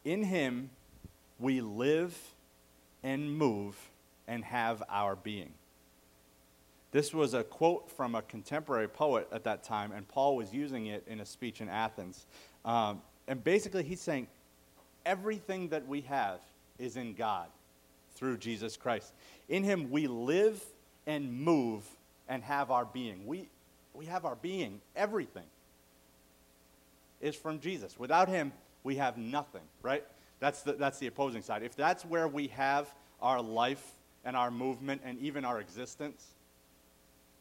In 0.04 0.22
him 0.22 0.70
we 1.40 1.62
live 1.62 2.16
and 3.02 3.36
move 3.36 3.76
and 4.26 4.44
have 4.44 4.82
our 4.88 5.16
being. 5.16 5.52
This 6.92 7.12
was 7.12 7.34
a 7.34 7.42
quote 7.42 7.90
from 7.90 8.14
a 8.14 8.22
contemporary 8.22 8.88
poet 8.88 9.28
at 9.32 9.44
that 9.44 9.64
time, 9.64 9.90
and 9.90 10.06
Paul 10.06 10.36
was 10.36 10.52
using 10.54 10.86
it 10.86 11.02
in 11.08 11.20
a 11.20 11.26
speech 11.26 11.60
in 11.60 11.68
Athens. 11.68 12.24
Um, 12.64 13.02
and 13.26 13.42
basically, 13.42 13.82
he's 13.82 14.00
saying 14.00 14.28
everything 15.04 15.68
that 15.70 15.88
we 15.88 16.02
have 16.02 16.40
is 16.78 16.96
in 16.96 17.14
God 17.14 17.48
through 18.14 18.38
Jesus 18.38 18.76
Christ. 18.76 19.12
In 19.48 19.64
Him, 19.64 19.90
we 19.90 20.06
live 20.06 20.62
and 21.06 21.32
move 21.32 21.82
and 22.28 22.42
have 22.44 22.70
our 22.70 22.84
being. 22.84 23.26
We, 23.26 23.48
we 23.92 24.06
have 24.06 24.24
our 24.24 24.36
being. 24.36 24.80
Everything 24.94 25.46
is 27.20 27.34
from 27.34 27.58
Jesus. 27.58 27.98
Without 27.98 28.28
Him, 28.28 28.52
we 28.84 28.96
have 28.96 29.16
nothing, 29.18 29.62
right? 29.82 30.04
That's 30.40 30.62
the, 30.62 30.74
that's 30.74 30.98
the 30.98 31.06
opposing 31.06 31.42
side. 31.42 31.62
If 31.62 31.74
that's 31.74 32.04
where 32.04 32.28
we 32.28 32.48
have 32.48 32.94
our 33.20 33.40
life 33.40 33.84
and 34.24 34.36
our 34.36 34.50
movement 34.50 35.02
and 35.04 35.18
even 35.18 35.44
our 35.44 35.60
existence, 35.60 36.26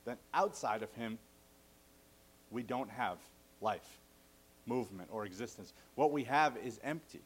then 0.06 0.18
outside 0.34 0.84
of 0.84 0.92
Him, 0.94 1.18
we 2.52 2.64
don't 2.64 2.90
have 2.90 3.18
life, 3.62 4.00
movement, 4.66 5.10
or 5.12 5.26
existence. 5.26 5.74
What 5.96 6.12
we 6.12 6.24
have 6.26 6.58
is 6.64 6.80
empty. 6.84 7.22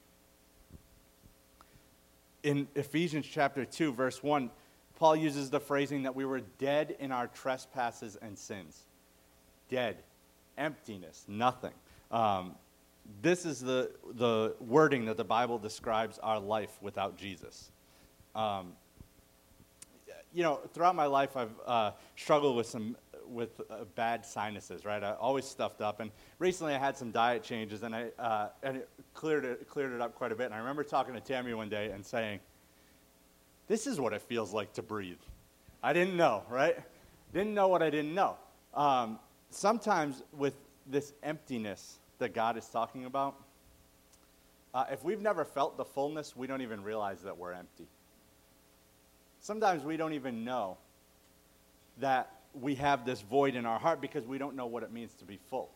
In 2.43 2.67
Ephesians 2.75 3.25
chapter 3.29 3.65
2, 3.65 3.91
verse 3.93 4.23
1, 4.23 4.49
Paul 4.97 5.15
uses 5.15 5.49
the 5.49 5.59
phrasing 5.59 6.03
that 6.03 6.15
we 6.15 6.25
were 6.25 6.41
dead 6.57 6.95
in 6.99 7.11
our 7.11 7.27
trespasses 7.27 8.17
and 8.21 8.37
sins. 8.37 8.83
Dead, 9.69 9.97
emptiness, 10.57 11.25
nothing. 11.27 11.73
Um, 12.09 12.55
this 13.21 13.45
is 13.45 13.59
the, 13.59 13.91
the 14.13 14.55
wording 14.59 15.05
that 15.05 15.17
the 15.17 15.23
Bible 15.23 15.57
describes 15.57 16.19
our 16.19 16.39
life 16.39 16.77
without 16.81 17.17
Jesus. 17.17 17.71
Um, 18.35 18.73
you 20.37 20.43
know, 20.43 20.59
throughout 20.71 20.95
my 20.95 21.07
life, 21.07 21.35
I've 21.35 21.59
uh, 21.65 21.91
struggled 22.15 22.55
with 22.55 22.67
some 22.67 22.95
with 23.27 23.59
uh, 23.71 23.85
bad 23.95 24.23
sinuses, 24.23 24.85
right? 24.85 25.03
I 25.03 25.13
always 25.13 25.45
stuffed 25.45 25.81
up, 25.81 25.99
and 25.99 26.11
recently 26.37 26.75
I 26.75 26.77
had 26.77 26.95
some 26.95 27.09
diet 27.09 27.41
changes, 27.41 27.81
and 27.81 27.95
I 27.95 28.09
uh, 28.19 28.49
and 28.61 28.77
it 28.77 28.89
cleared 29.15 29.45
it 29.45 29.67
cleared 29.67 29.93
it 29.93 29.99
up 29.99 30.13
quite 30.13 30.31
a 30.31 30.35
bit. 30.35 30.45
And 30.45 30.53
I 30.53 30.59
remember 30.59 30.83
talking 30.83 31.15
to 31.15 31.19
Tammy 31.19 31.55
one 31.55 31.69
day 31.69 31.89
and 31.89 32.05
saying, 32.05 32.39
"This 33.67 33.87
is 33.87 33.99
what 33.99 34.13
it 34.13 34.21
feels 34.21 34.53
like 34.53 34.73
to 34.73 34.83
breathe." 34.83 35.17
I 35.81 35.91
didn't 35.91 36.15
know, 36.15 36.43
right? 36.49 36.77
Didn't 37.33 37.55
know 37.55 37.67
what 37.67 37.81
I 37.81 37.89
didn't 37.89 38.13
know. 38.13 38.37
Um, 38.75 39.17
sometimes 39.49 40.21
with 40.33 40.53
this 40.85 41.13
emptiness 41.23 41.97
that 42.19 42.35
God 42.35 42.57
is 42.57 42.67
talking 42.67 43.05
about, 43.05 43.41
uh, 44.75 44.85
if 44.91 45.03
we've 45.03 45.21
never 45.21 45.43
felt 45.43 45.77
the 45.77 45.85
fullness, 45.85 46.35
we 46.35 46.45
don't 46.45 46.61
even 46.61 46.83
realize 46.83 47.23
that 47.23 47.35
we're 47.35 47.53
empty. 47.53 47.87
Sometimes 49.47 49.85
we 49.85 49.95
don't 49.95 50.11
even 50.11 50.43
know 50.43 50.75
that 51.99 52.29
we 52.53 52.75
have 52.75 53.05
this 53.05 53.21
void 53.21 53.55
in 53.55 53.65
our 53.65 53.79
heart 53.79 54.01
because 54.01 54.27
we 54.27 54.37
don't 54.37 54.57
know 54.57 54.65
what 54.65 54.83
it 54.83 54.91
means 54.91 55.13
to 55.19 55.23
be 55.23 55.39
full. 55.49 55.69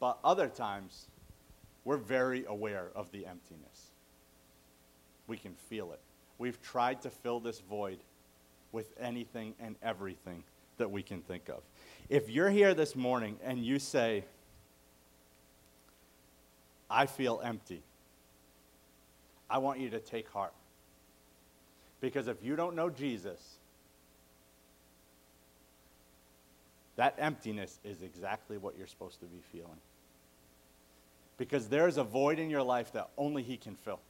But 0.00 0.18
other 0.24 0.48
times, 0.48 1.06
we're 1.84 1.98
very 1.98 2.44
aware 2.48 2.88
of 2.96 3.12
the 3.12 3.24
emptiness. 3.24 3.92
We 5.28 5.36
can 5.36 5.54
feel 5.54 5.92
it. 5.92 6.00
We've 6.38 6.60
tried 6.60 7.02
to 7.02 7.08
fill 7.08 7.38
this 7.38 7.60
void 7.60 7.98
with 8.72 8.92
anything 8.98 9.54
and 9.60 9.76
everything 9.80 10.42
that 10.78 10.90
we 10.90 11.04
can 11.04 11.20
think 11.20 11.48
of. 11.48 11.62
If 12.08 12.28
you're 12.28 12.50
here 12.50 12.74
this 12.74 12.96
morning 12.96 13.38
and 13.44 13.64
you 13.64 13.78
say, 13.78 14.24
I 16.90 17.06
feel 17.06 17.40
empty, 17.44 17.84
I 19.48 19.58
want 19.58 19.78
you 19.78 19.88
to 19.90 20.00
take 20.00 20.28
heart. 20.28 20.52
Because 22.02 22.26
if 22.26 22.42
you 22.42 22.56
don't 22.56 22.74
know 22.74 22.90
Jesus, 22.90 23.40
that 26.96 27.14
emptiness 27.16 27.78
is 27.84 28.02
exactly 28.02 28.58
what 28.58 28.76
you're 28.76 28.88
supposed 28.88 29.20
to 29.20 29.26
be 29.26 29.40
feeling. 29.52 29.80
Because 31.38 31.68
there's 31.68 31.96
a 31.96 32.04
void 32.04 32.40
in 32.40 32.50
your 32.50 32.64
life 32.64 32.92
that 32.92 33.08
only 33.16 33.44
He 33.44 33.56
can 33.56 33.76
fill. 33.76 34.00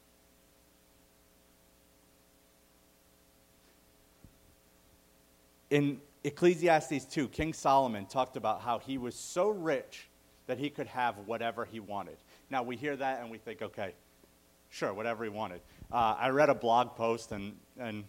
In 5.68 6.00
Ecclesiastes 6.25 7.04
2, 7.04 7.28
King 7.28 7.52
Solomon 7.52 8.06
talked 8.06 8.37
about 8.37 8.62
how 8.62 8.78
he 8.78 8.99
was 8.99 9.14
so 9.14 9.49
rich 9.49 10.08
that 10.46 10.58
he 10.58 10.70
could 10.70 10.87
have 10.87 11.16
whatever 11.26 11.64
he 11.64 11.80
wanted. 11.80 12.16
Now, 12.50 12.62
we 12.62 12.76
hear 12.76 12.96
that 12.96 13.20
and 13.20 13.30
we 13.30 13.38
think, 13.38 13.62
okay, 13.62 13.94
sure, 14.68 14.92
whatever 14.92 15.25
he 15.25 15.30
wanted. 15.30 15.61
Uh, 15.92 16.16
I 16.18 16.30
read 16.30 16.49
a 16.49 16.54
blog 16.54 16.96
post, 16.96 17.32
and, 17.32 17.54
and 17.78 18.04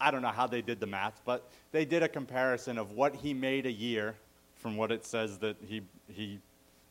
I 0.00 0.10
don't 0.10 0.22
know 0.22 0.28
how 0.28 0.46
they 0.46 0.62
did 0.62 0.80
the 0.80 0.86
math, 0.86 1.20
but 1.26 1.50
they 1.72 1.84
did 1.84 2.02
a 2.02 2.08
comparison 2.08 2.78
of 2.78 2.92
what 2.92 3.14
he 3.14 3.34
made 3.34 3.66
a 3.66 3.72
year 3.72 4.14
from 4.56 4.76
what 4.78 4.90
it 4.90 5.04
says 5.04 5.36
that 5.38 5.56
he, 5.66 5.82
he 6.10 6.38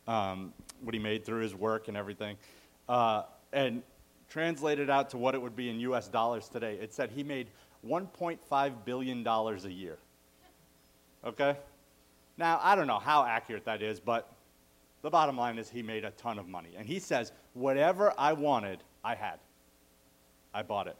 um, 0.06 0.52
what 0.82 0.94
he 0.94 1.00
made 1.00 1.24
through 1.24 1.42
his 1.42 1.54
work 1.54 1.88
and 1.88 1.96
everything, 1.96 2.36
uh, 2.88 3.22
and 3.52 3.82
translated 4.30 4.88
out 4.88 5.10
to 5.10 5.18
what 5.18 5.34
it 5.34 5.42
would 5.42 5.56
be 5.56 5.70
in 5.70 5.80
U.S. 5.80 6.06
dollars 6.06 6.48
today. 6.48 6.78
It 6.80 6.94
said 6.94 7.10
he 7.10 7.24
made 7.24 7.48
1.5 7.86 8.72
billion 8.84 9.22
dollars 9.24 9.64
a 9.64 9.72
year. 9.72 9.98
Okay? 11.24 11.56
Now, 12.36 12.60
I 12.62 12.76
don't 12.76 12.86
know 12.86 13.00
how 13.00 13.24
accurate 13.24 13.64
that 13.64 13.82
is, 13.82 13.98
but 13.98 14.32
the 15.02 15.10
bottom 15.10 15.36
line 15.36 15.58
is 15.58 15.68
he 15.68 15.82
made 15.82 16.04
a 16.04 16.10
ton 16.12 16.38
of 16.38 16.46
money. 16.46 16.70
And 16.76 16.86
he 16.86 17.00
says, 17.00 17.32
whatever 17.54 18.14
I 18.16 18.32
wanted, 18.32 18.84
I 19.04 19.16
had. 19.16 19.40
I 20.52 20.62
bought 20.62 20.86
it. 20.86 20.96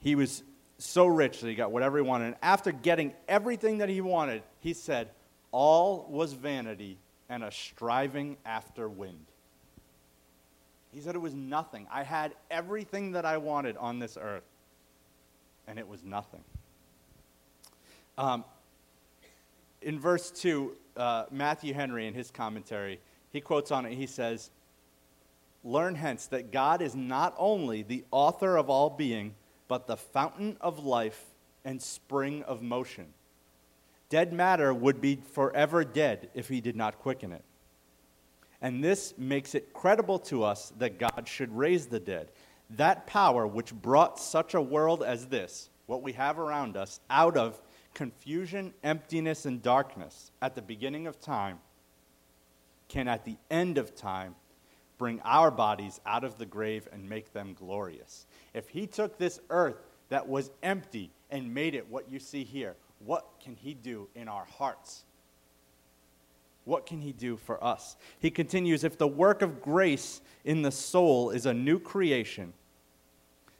He 0.00 0.14
was 0.14 0.42
so 0.78 1.06
rich 1.06 1.40
that 1.40 1.48
he 1.48 1.54
got 1.54 1.72
whatever 1.72 1.98
he 1.98 2.02
wanted. 2.02 2.26
And 2.26 2.36
after 2.42 2.72
getting 2.72 3.14
everything 3.28 3.78
that 3.78 3.88
he 3.88 4.00
wanted, 4.00 4.42
he 4.60 4.74
said, 4.74 5.10
All 5.52 6.06
was 6.08 6.32
vanity 6.32 6.98
and 7.28 7.44
a 7.44 7.50
striving 7.50 8.36
after 8.44 8.88
wind. 8.88 9.26
He 10.92 11.00
said 11.00 11.14
it 11.14 11.20
was 11.20 11.34
nothing. 11.34 11.86
I 11.90 12.02
had 12.02 12.34
everything 12.50 13.12
that 13.12 13.24
I 13.24 13.38
wanted 13.38 13.76
on 13.78 13.98
this 13.98 14.18
earth, 14.20 14.44
and 15.66 15.78
it 15.78 15.88
was 15.88 16.04
nothing. 16.04 16.44
Um, 18.18 18.44
in 19.80 19.98
verse 19.98 20.30
2, 20.30 20.76
uh, 20.96 21.24
Matthew 21.30 21.72
Henry, 21.72 22.06
in 22.06 22.12
his 22.12 22.30
commentary, 22.30 23.00
he 23.30 23.40
quotes 23.40 23.70
on 23.70 23.86
it, 23.86 23.94
he 23.94 24.06
says, 24.06 24.50
Learn 25.64 25.94
hence 25.94 26.26
that 26.26 26.50
God 26.50 26.82
is 26.82 26.94
not 26.94 27.34
only 27.38 27.82
the 27.82 28.04
author 28.10 28.56
of 28.56 28.68
all 28.68 28.90
being, 28.90 29.34
but 29.68 29.86
the 29.86 29.96
fountain 29.96 30.56
of 30.60 30.84
life 30.84 31.24
and 31.64 31.80
spring 31.80 32.42
of 32.42 32.62
motion. 32.62 33.06
Dead 34.08 34.32
matter 34.32 34.74
would 34.74 35.00
be 35.00 35.16
forever 35.16 35.84
dead 35.84 36.28
if 36.34 36.48
he 36.48 36.60
did 36.60 36.76
not 36.76 36.98
quicken 36.98 37.32
it. 37.32 37.44
And 38.60 38.82
this 38.82 39.14
makes 39.16 39.54
it 39.54 39.72
credible 39.72 40.18
to 40.20 40.44
us 40.44 40.72
that 40.78 40.98
God 40.98 41.26
should 41.26 41.56
raise 41.56 41.86
the 41.86 42.00
dead. 42.00 42.30
That 42.70 43.06
power 43.06 43.46
which 43.46 43.74
brought 43.74 44.18
such 44.18 44.54
a 44.54 44.60
world 44.60 45.02
as 45.02 45.26
this, 45.26 45.70
what 45.86 46.02
we 46.02 46.12
have 46.12 46.38
around 46.38 46.76
us, 46.76 47.00
out 47.10 47.36
of 47.36 47.60
confusion, 47.94 48.72
emptiness, 48.82 49.46
and 49.46 49.62
darkness 49.62 50.30
at 50.40 50.54
the 50.54 50.62
beginning 50.62 51.06
of 51.06 51.20
time 51.20 51.58
can 52.88 53.08
at 53.08 53.24
the 53.24 53.36
end 53.50 53.78
of 53.78 53.94
time 53.94 54.34
bring 55.02 55.20
our 55.24 55.50
bodies 55.50 56.00
out 56.06 56.22
of 56.22 56.38
the 56.38 56.46
grave 56.46 56.86
and 56.92 57.08
make 57.08 57.32
them 57.32 57.56
glorious. 57.58 58.24
If 58.54 58.68
he 58.68 58.86
took 58.86 59.18
this 59.18 59.40
earth 59.50 59.82
that 60.10 60.28
was 60.28 60.52
empty 60.62 61.10
and 61.28 61.52
made 61.52 61.74
it 61.74 61.90
what 61.90 62.08
you 62.08 62.20
see 62.20 62.44
here, 62.44 62.76
what 63.04 63.26
can 63.42 63.56
he 63.56 63.74
do 63.74 64.06
in 64.14 64.28
our 64.28 64.44
hearts? 64.44 65.02
What 66.66 66.86
can 66.86 67.00
he 67.00 67.10
do 67.10 67.36
for 67.36 67.64
us? 67.64 67.96
He 68.20 68.30
continues 68.30 68.84
If 68.84 68.96
the 68.96 69.08
work 69.08 69.42
of 69.42 69.60
grace 69.60 70.20
in 70.44 70.62
the 70.62 70.70
soul 70.70 71.30
is 71.30 71.46
a 71.46 71.52
new 71.52 71.80
creation, 71.80 72.52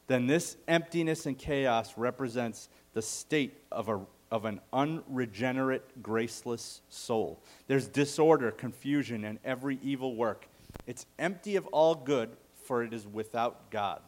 then 0.07 0.29
this 0.29 0.57
emptiness 0.69 1.27
and 1.27 1.37
chaos 1.37 1.95
represents 1.97 2.69
the 2.95 3.03
state 3.03 3.59
of 3.73 3.89
a 3.89 4.01
of 4.31 4.47
an 4.47 4.61
unregenerate, 4.73 6.03
graceless 6.03 6.81
soul. 6.89 7.39
There's 7.67 7.87
disorder, 7.87 8.51
confusion, 8.51 9.25
and 9.27 9.39
every 9.45 9.79
evil 9.83 10.17
work. 10.17 10.49
It's 10.87 11.07
empty 11.19 11.57
of 11.57 11.67
all 11.69 11.95
good, 11.95 12.37
for 12.65 12.83
it 12.83 12.93
is 12.93 13.07
without 13.07 13.71
God. 13.71 14.01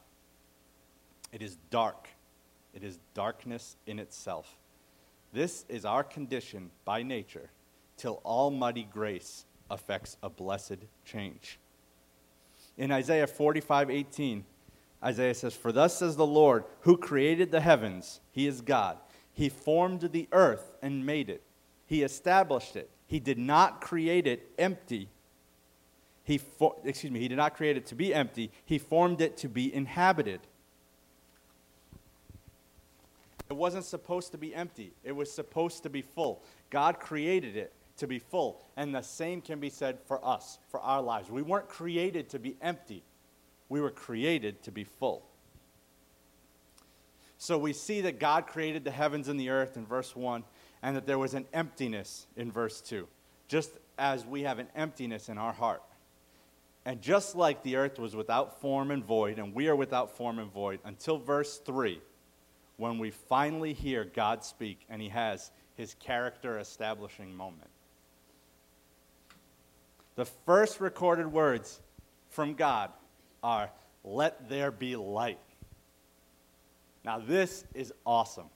It 1.33 1.43
is 1.43 1.57
dark. 1.71 2.09
It 2.75 2.83
is 2.83 2.99
darkness 3.15 3.77
in 3.87 3.99
itself. 3.99 4.59
This 5.33 5.65
is 5.69 5.85
our 5.85 6.05
condition 6.05 6.71
by 6.85 7.03
nature 7.03 7.51
till 7.97 8.21
almighty 8.25 8.89
grace 8.91 9.45
affects 9.71 10.17
a 10.23 10.29
blessed 10.29 10.79
change. 11.05 11.59
In 12.77 12.91
Isaiah 12.91 13.27
45 13.27 13.91
18, 13.91 14.45
Isaiah 15.03 15.35
says, 15.35 15.55
For 15.55 15.73
thus 15.73 15.99
says 15.99 16.17
the 16.17 16.27
Lord, 16.27 16.65
who 16.81 16.97
created 16.97 17.51
the 17.51 17.61
heavens, 17.61 18.21
he 18.33 18.47
is 18.47 18.61
God 18.61 18.99
he 19.35 19.49
formed 19.49 20.01
the 20.13 20.29
earth 20.33 20.73
and 20.81 21.05
made 21.05 21.29
it. 21.29 21.43
He 21.87 22.03
established 22.03 22.77
it. 22.77 22.89
He 23.07 23.19
did 23.19 23.37
not 23.37 23.81
create 23.81 24.27
it 24.27 24.49
empty. 24.57 25.11
He 26.25 26.39
for, 26.39 26.75
excuse 26.85 27.13
me, 27.13 27.21
he 27.21 27.29
did 27.29 27.37
not 27.37 27.55
create 27.55 27.77
it 27.77 27.87
to 27.87 27.95
be 27.95 28.13
empty. 28.15 28.51
He 28.65 28.79
formed 28.79 29.21
it 29.21 29.37
to 29.39 29.49
be 29.49 29.73
inhabited. 29.73 30.41
It 33.51 33.57
wasn't 33.57 33.85
supposed 33.85 34.33
to 34.33 34.39
be 34.39 34.55
empty. 34.55 34.93
It 35.05 35.13
was 35.13 35.31
supposed 35.31 35.83
to 35.83 35.91
be 35.91 36.01
full. 36.03 36.43
God 36.71 36.99
created 36.99 37.57
it 37.57 37.73
to 37.99 38.07
be 38.07 38.19
full. 38.19 38.61
And 38.77 38.95
the 38.95 39.03
same 39.03 39.43
can 39.43 39.61
be 39.61 39.69
said 39.69 39.99
for 40.07 40.25
us, 40.27 40.59
for 40.71 40.81
our 40.81 41.03
lives. 41.03 41.31
We 41.31 41.43
weren't 41.43 41.69
created 41.69 42.31
to 42.31 42.39
be 42.39 42.57
empty. 42.63 43.03
We 43.69 43.83
were 43.83 43.91
created 43.91 44.63
to 44.63 44.71
be 44.71 44.85
full. 44.85 45.23
So 47.37 47.59
we 47.59 47.75
see 47.75 48.01
that 48.03 48.19
God 48.19 48.47
created 48.47 48.85
the 48.85 48.91
heavens 48.91 49.29
and 49.29 49.39
the 49.39 49.51
earth 49.51 49.77
in 49.77 49.85
verse 49.85 50.17
1, 50.17 50.43
and 50.83 50.97
that 50.97 51.07
there 51.07 51.19
was 51.19 51.35
an 51.35 51.45
emptiness 51.53 52.27
in 52.37 52.51
verse 52.51 52.81
2, 52.81 53.07
just 53.49 53.73
as 53.99 54.25
we 54.25 54.43
have 54.43 54.59
an 54.59 54.69
emptiness 54.75 55.29
in 55.29 55.37
our 55.37 55.53
heart. 55.53 55.83
And 56.87 57.01
just 57.01 57.35
like 57.35 57.63
the 57.63 57.77
earth 57.77 57.99
was 57.99 58.15
without 58.15 58.61
form 58.61 58.91
and 58.91 59.05
void, 59.05 59.39
and 59.39 59.55
we 59.55 59.69
are 59.69 59.77
without 59.77 60.17
form 60.17 60.39
and 60.39 60.53
void, 60.53 60.81
until 60.85 61.19
verse 61.19 61.59
3, 61.59 62.01
when 62.77 62.99
we 62.99 63.11
finally 63.11 63.73
hear 63.73 64.05
God 64.05 64.45
speak 64.45 64.81
and 64.91 65.01
he 65.01 65.09
has 65.09 65.51
his 65.77 65.95
character 65.95 66.59
establishing 66.59 67.35
moment. 67.35 67.71
The 70.17 70.25
first 70.25 70.81
recorded 70.81 71.27
words 71.27 71.81
from 72.29 72.55
God 72.55 72.91
are, 73.43 73.71
Let 74.05 74.49
there 74.49 74.71
be 74.71 74.97
light. 74.97 75.39
Now, 77.05 77.19
this 77.19 77.65
is 77.75 77.93
awesome. 78.05 78.47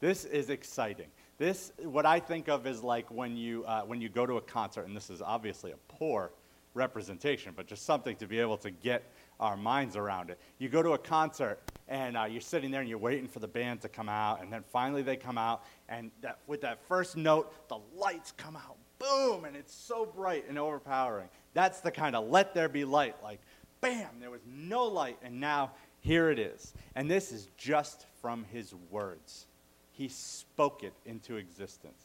This 0.00 0.24
is 0.24 0.50
exciting. 0.50 1.06
This, 1.38 1.72
what 1.82 2.06
I 2.06 2.20
think 2.20 2.48
of 2.48 2.66
is 2.66 2.82
like 2.82 3.10
when 3.10 3.36
you, 3.36 3.64
uh, 3.64 3.82
when 3.82 4.00
you 4.00 4.08
go 4.08 4.26
to 4.26 4.36
a 4.36 4.40
concert, 4.40 4.86
and 4.86 4.96
this 4.96 5.10
is 5.10 5.20
obviously 5.20 5.72
a 5.72 5.76
poor 5.88 6.30
representation, 6.74 7.52
but 7.56 7.66
just 7.66 7.84
something 7.84 8.16
to 8.16 8.26
be 8.26 8.38
able 8.38 8.56
to 8.58 8.70
get 8.70 9.10
our 9.40 9.56
minds 9.56 9.96
around 9.96 10.30
it. 10.30 10.38
You 10.58 10.68
go 10.68 10.82
to 10.82 10.92
a 10.92 10.98
concert, 10.98 11.60
and 11.88 12.16
uh, 12.16 12.24
you're 12.24 12.40
sitting 12.40 12.70
there 12.70 12.80
and 12.80 12.88
you're 12.88 12.98
waiting 12.98 13.28
for 13.28 13.38
the 13.38 13.48
band 13.48 13.80
to 13.82 13.88
come 13.88 14.08
out, 14.08 14.42
and 14.42 14.52
then 14.52 14.64
finally 14.72 15.02
they 15.02 15.16
come 15.16 15.38
out, 15.38 15.64
and 15.88 16.10
that, 16.20 16.38
with 16.46 16.60
that 16.62 16.86
first 16.86 17.16
note, 17.16 17.52
the 17.68 17.78
lights 17.96 18.32
come 18.36 18.56
out, 18.56 18.76
boom, 18.98 19.44
and 19.44 19.56
it's 19.56 19.74
so 19.74 20.04
bright 20.04 20.44
and 20.48 20.58
overpowering. 20.58 21.28
That's 21.52 21.80
the 21.80 21.90
kind 21.90 22.16
of 22.16 22.28
let 22.28 22.54
there 22.54 22.68
be 22.68 22.84
light, 22.84 23.16
like, 23.22 23.40
bam, 23.80 24.08
there 24.20 24.30
was 24.30 24.42
no 24.46 24.84
light, 24.84 25.18
and 25.22 25.40
now 25.40 25.72
here 26.00 26.30
it 26.30 26.38
is. 26.38 26.74
And 26.94 27.10
this 27.10 27.32
is 27.32 27.48
just 27.56 28.06
from 28.20 28.44
his 28.52 28.74
words. 28.90 29.46
He 29.92 30.08
spoke 30.08 30.82
it 30.82 30.92
into 31.06 31.36
existence. 31.36 32.03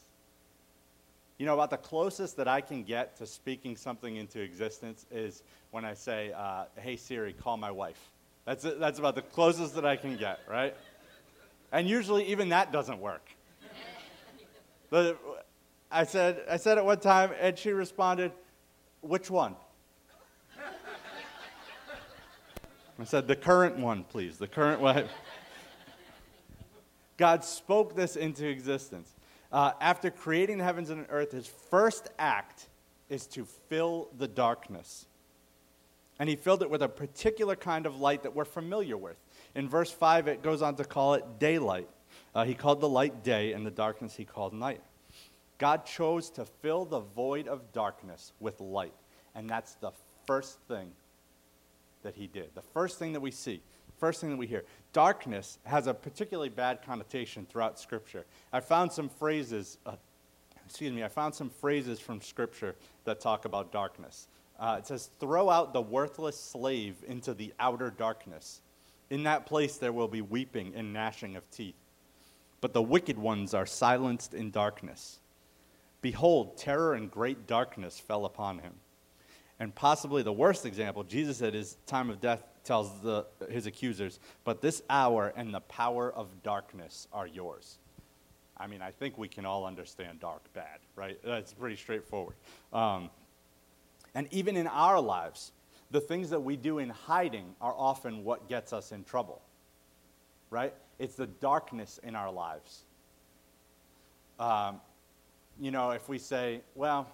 You 1.40 1.46
know, 1.46 1.54
about 1.54 1.70
the 1.70 1.78
closest 1.78 2.36
that 2.36 2.48
I 2.48 2.60
can 2.60 2.82
get 2.82 3.16
to 3.16 3.26
speaking 3.26 3.74
something 3.74 4.16
into 4.16 4.42
existence 4.42 5.06
is 5.10 5.42
when 5.70 5.86
I 5.86 5.94
say, 5.94 6.34
uh, 6.36 6.64
hey, 6.76 6.96
Siri, 6.96 7.32
call 7.32 7.56
my 7.56 7.70
wife. 7.70 8.10
That's, 8.44 8.62
that's 8.62 8.98
about 8.98 9.14
the 9.14 9.22
closest 9.22 9.74
that 9.76 9.86
I 9.86 9.96
can 9.96 10.18
get, 10.18 10.40
right? 10.46 10.76
And 11.72 11.88
usually, 11.88 12.26
even 12.26 12.50
that 12.50 12.72
doesn't 12.72 13.00
work. 13.00 13.26
I, 15.90 16.04
said, 16.04 16.42
I 16.46 16.58
said 16.58 16.76
it 16.76 16.84
one 16.84 17.00
time, 17.00 17.30
and 17.40 17.58
she 17.58 17.72
responded, 17.72 18.32
which 19.00 19.30
one? 19.30 19.56
I 22.98 23.04
said, 23.04 23.26
the 23.26 23.36
current 23.36 23.78
one, 23.78 24.04
please. 24.04 24.36
The 24.36 24.46
current 24.46 24.82
one. 24.82 25.06
God 27.16 27.44
spoke 27.44 27.96
this 27.96 28.16
into 28.16 28.46
existence. 28.46 29.14
Uh, 29.52 29.72
after 29.80 30.10
creating 30.10 30.58
the 30.58 30.64
heavens 30.64 30.90
and 30.90 31.04
the 31.04 31.10
earth, 31.10 31.32
his 31.32 31.46
first 31.46 32.08
act 32.18 32.68
is 33.08 33.26
to 33.26 33.44
fill 33.68 34.08
the 34.16 34.28
darkness. 34.28 35.06
And 36.18 36.28
he 36.28 36.36
filled 36.36 36.62
it 36.62 36.70
with 36.70 36.82
a 36.82 36.88
particular 36.88 37.56
kind 37.56 37.86
of 37.86 37.98
light 37.98 38.22
that 38.22 38.34
we're 38.34 38.44
familiar 38.44 38.96
with. 38.96 39.16
In 39.54 39.68
verse 39.68 39.90
5, 39.90 40.28
it 40.28 40.42
goes 40.42 40.62
on 40.62 40.76
to 40.76 40.84
call 40.84 41.14
it 41.14 41.24
daylight. 41.38 41.88
Uh, 42.34 42.44
he 42.44 42.54
called 42.54 42.80
the 42.80 42.88
light 42.88 43.24
day, 43.24 43.52
and 43.52 43.66
the 43.66 43.70
darkness 43.70 44.14
he 44.14 44.24
called 44.24 44.52
night. 44.52 44.80
God 45.58 45.84
chose 45.84 46.30
to 46.30 46.44
fill 46.44 46.84
the 46.84 47.00
void 47.00 47.48
of 47.48 47.72
darkness 47.72 48.32
with 48.38 48.60
light. 48.60 48.94
And 49.34 49.48
that's 49.48 49.74
the 49.74 49.90
first 50.26 50.58
thing 50.68 50.92
that 52.02 52.14
he 52.14 52.26
did. 52.26 52.50
The 52.54 52.62
first 52.62 52.98
thing 52.98 53.12
that 53.12 53.20
we 53.20 53.30
see, 53.30 53.62
first 54.00 54.20
thing 54.20 54.30
that 54.30 54.36
we 54.36 54.46
hear. 54.46 54.64
Darkness 54.92 55.58
has 55.64 55.86
a 55.86 55.94
particularly 55.94 56.48
bad 56.48 56.82
connotation 56.84 57.46
throughout 57.48 57.78
Scripture. 57.78 58.24
I 58.52 58.60
found 58.60 58.90
some 58.90 59.08
phrases, 59.08 59.78
uh, 59.86 59.92
excuse 60.66 60.92
me, 60.92 61.04
I 61.04 61.08
found 61.08 61.34
some 61.34 61.50
phrases 61.50 62.00
from 62.00 62.20
Scripture 62.20 62.74
that 63.04 63.20
talk 63.20 63.44
about 63.44 63.70
darkness. 63.70 64.26
Uh, 64.58 64.76
it 64.78 64.86
says, 64.86 65.10
Throw 65.20 65.50
out 65.50 65.72
the 65.72 65.82
worthless 65.82 66.40
slave 66.40 66.96
into 67.06 67.34
the 67.34 67.52
outer 67.60 67.90
darkness. 67.90 68.62
In 69.10 69.22
that 69.24 69.46
place 69.46 69.76
there 69.76 69.92
will 69.92 70.08
be 70.08 70.22
weeping 70.22 70.72
and 70.74 70.92
gnashing 70.92 71.36
of 71.36 71.48
teeth. 71.50 71.76
But 72.60 72.72
the 72.72 72.82
wicked 72.82 73.18
ones 73.18 73.54
are 73.54 73.66
silenced 73.66 74.34
in 74.34 74.50
darkness. 74.50 75.18
Behold, 76.02 76.56
terror 76.56 76.94
and 76.94 77.10
great 77.10 77.46
darkness 77.46 78.00
fell 78.00 78.24
upon 78.24 78.60
him. 78.60 78.72
And 79.58 79.74
possibly 79.74 80.22
the 80.22 80.32
worst 80.32 80.64
example, 80.64 81.04
Jesus 81.04 81.42
at 81.42 81.52
his 81.52 81.76
time 81.86 82.08
of 82.08 82.20
death 82.20 82.42
tells 82.64 83.00
the, 83.00 83.26
his 83.48 83.66
accusers, 83.66 84.20
But 84.44 84.60
this 84.60 84.82
hour 84.90 85.32
and 85.36 85.52
the 85.52 85.60
power 85.60 86.12
of 86.12 86.42
darkness 86.42 87.08
are 87.12 87.26
yours. 87.26 87.78
I 88.56 88.66
mean, 88.66 88.82
I 88.82 88.90
think 88.90 89.16
we 89.16 89.28
can 89.28 89.46
all 89.46 89.64
understand 89.64 90.20
dark 90.20 90.42
bad, 90.52 90.80
right? 90.94 91.18
That's 91.24 91.54
pretty 91.54 91.76
straightforward. 91.76 92.36
Um, 92.72 93.08
and 94.14 94.28
even 94.32 94.56
in 94.56 94.66
our 94.66 95.00
lives, 95.00 95.52
the 95.90 96.00
things 96.00 96.30
that 96.30 96.40
we 96.40 96.56
do 96.56 96.78
in 96.78 96.90
hiding 96.90 97.54
are 97.60 97.74
often 97.76 98.22
what 98.22 98.48
gets 98.48 98.72
us 98.72 98.92
in 98.92 99.04
trouble, 99.04 99.40
right? 100.50 100.74
It's 100.98 101.14
the 101.14 101.26
darkness 101.26 101.98
in 102.02 102.14
our 102.14 102.30
lives. 102.30 102.84
Um, 104.38 104.80
you 105.58 105.70
know, 105.70 105.90
if 105.90 106.08
we 106.08 106.18
say, 106.18 106.60
well, 106.74 107.08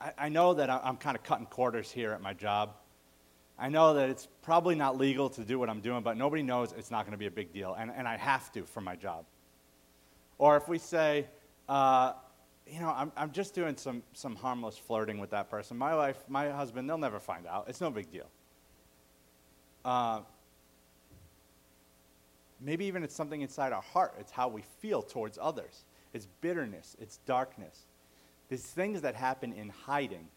I, 0.00 0.12
I 0.18 0.28
know 0.28 0.54
that 0.54 0.70
I'm 0.70 0.96
kind 0.96 1.16
of 1.16 1.22
cutting 1.22 1.46
quarters 1.46 1.90
here 1.90 2.12
at 2.12 2.20
my 2.20 2.32
job. 2.32 2.74
I 3.58 3.68
know 3.68 3.94
that 3.94 4.10
it's 4.10 4.28
probably 4.42 4.74
not 4.74 4.98
legal 4.98 5.30
to 5.30 5.42
do 5.42 5.58
what 5.58 5.70
I'm 5.70 5.80
doing, 5.80 6.02
but 6.02 6.16
nobody 6.16 6.42
knows 6.42 6.72
it's 6.76 6.90
not 6.90 7.04
going 7.04 7.12
to 7.12 7.18
be 7.18 7.26
a 7.26 7.30
big 7.30 7.52
deal, 7.52 7.74
and, 7.78 7.90
and 7.90 8.06
I 8.06 8.16
have 8.16 8.52
to 8.52 8.64
for 8.64 8.82
my 8.82 8.96
job. 8.96 9.24
Or 10.38 10.58
if 10.58 10.68
we 10.68 10.78
say, 10.78 11.26
uh, 11.68 12.12
you 12.66 12.80
know, 12.80 12.92
I'm, 12.94 13.12
I'm 13.16 13.32
just 13.32 13.54
doing 13.54 13.76
some, 13.76 14.02
some 14.12 14.36
harmless 14.36 14.76
flirting 14.76 15.18
with 15.18 15.30
that 15.30 15.50
person. 15.50 15.78
My 15.78 15.94
wife, 15.94 16.18
my 16.28 16.50
husband, 16.50 16.88
they'll 16.88 16.98
never 16.98 17.18
find 17.18 17.46
out. 17.46 17.66
It's 17.68 17.80
no 17.80 17.90
big 17.90 18.10
deal. 18.10 18.26
Uh, 19.84 20.20
maybe 22.60 22.84
even 22.84 23.02
it's 23.02 23.14
something 23.14 23.40
inside 23.40 23.72
our 23.72 23.82
heart. 23.82 24.14
It's 24.18 24.32
how 24.32 24.48
we 24.48 24.62
feel 24.80 25.00
towards 25.00 25.38
others. 25.40 25.84
It's 26.12 26.26
bitterness, 26.42 26.96
it's 27.00 27.18
darkness. 27.18 27.86
These 28.48 28.64
things 28.64 29.02
that 29.02 29.14
happen 29.14 29.52
in 29.52 29.68
hiding 29.68 30.28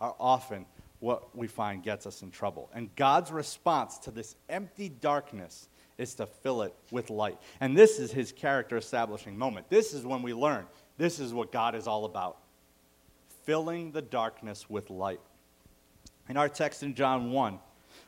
are 0.00 0.14
often 0.18 0.66
what 1.00 1.34
we 1.36 1.46
find 1.46 1.82
gets 1.82 2.06
us 2.06 2.22
in 2.22 2.30
trouble. 2.30 2.70
And 2.74 2.94
God's 2.94 3.30
response 3.30 3.98
to 4.00 4.10
this 4.10 4.36
empty 4.48 4.88
darkness 4.88 5.68
is 5.96 6.14
to 6.14 6.26
fill 6.26 6.62
it 6.62 6.74
with 6.90 7.10
light. 7.10 7.38
And 7.60 7.76
this 7.76 7.98
is 7.98 8.12
his 8.12 8.32
character 8.32 8.76
establishing 8.76 9.36
moment. 9.36 9.68
This 9.70 9.94
is 9.94 10.04
when 10.04 10.22
we 10.22 10.34
learn 10.34 10.66
this 10.98 11.18
is 11.18 11.32
what 11.32 11.50
God 11.50 11.74
is 11.74 11.86
all 11.86 12.04
about 12.04 12.36
filling 13.44 13.90
the 13.90 14.02
darkness 14.02 14.68
with 14.68 14.90
light. 14.90 15.20
In 16.28 16.36
our 16.36 16.48
text 16.48 16.82
in 16.82 16.94
John 16.94 17.32
1, 17.32 17.58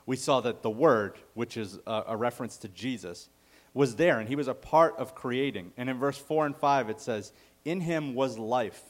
we 0.07 0.15
saw 0.15 0.41
that 0.43 0.63
the 0.63 0.71
Word, 0.71 1.17
which 1.35 1.57
is 1.57 1.79
a, 1.87 2.05
a 2.09 2.17
reference 2.17 2.59
to 2.59 2.69
Jesus, 2.69 3.29
was 3.75 3.97
there 3.97 4.21
and 4.21 4.29
he 4.29 4.37
was 4.37 4.49
a 4.49 4.55
part 4.55 4.95
of 4.99 5.15
creating. 5.15 5.73
And 5.77 5.89
in 5.89 5.99
verse 5.99 6.19
4 6.19 6.47
and 6.47 6.57
5, 6.57 6.91
it 6.91 7.01
says, 7.01 7.33
in 7.65 7.81
him 7.81 8.15
was 8.15 8.39
life, 8.39 8.83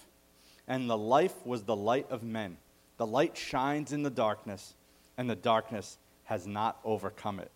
and 0.67 0.89
the 0.89 0.99
life 0.99 1.35
was 1.45 1.65
the 1.65 1.77
light 1.77 2.07
of 2.11 2.23
men. 2.23 2.57
The 2.97 3.07
light 3.07 3.37
shines 3.37 3.93
in 3.93 4.03
the 4.03 4.11
darkness, 4.11 4.75
and 5.17 5.29
the 5.29 5.37
darkness 5.37 5.99
has 6.25 6.47
not 6.47 6.79
overcome 6.85 7.41
it. 7.41 7.51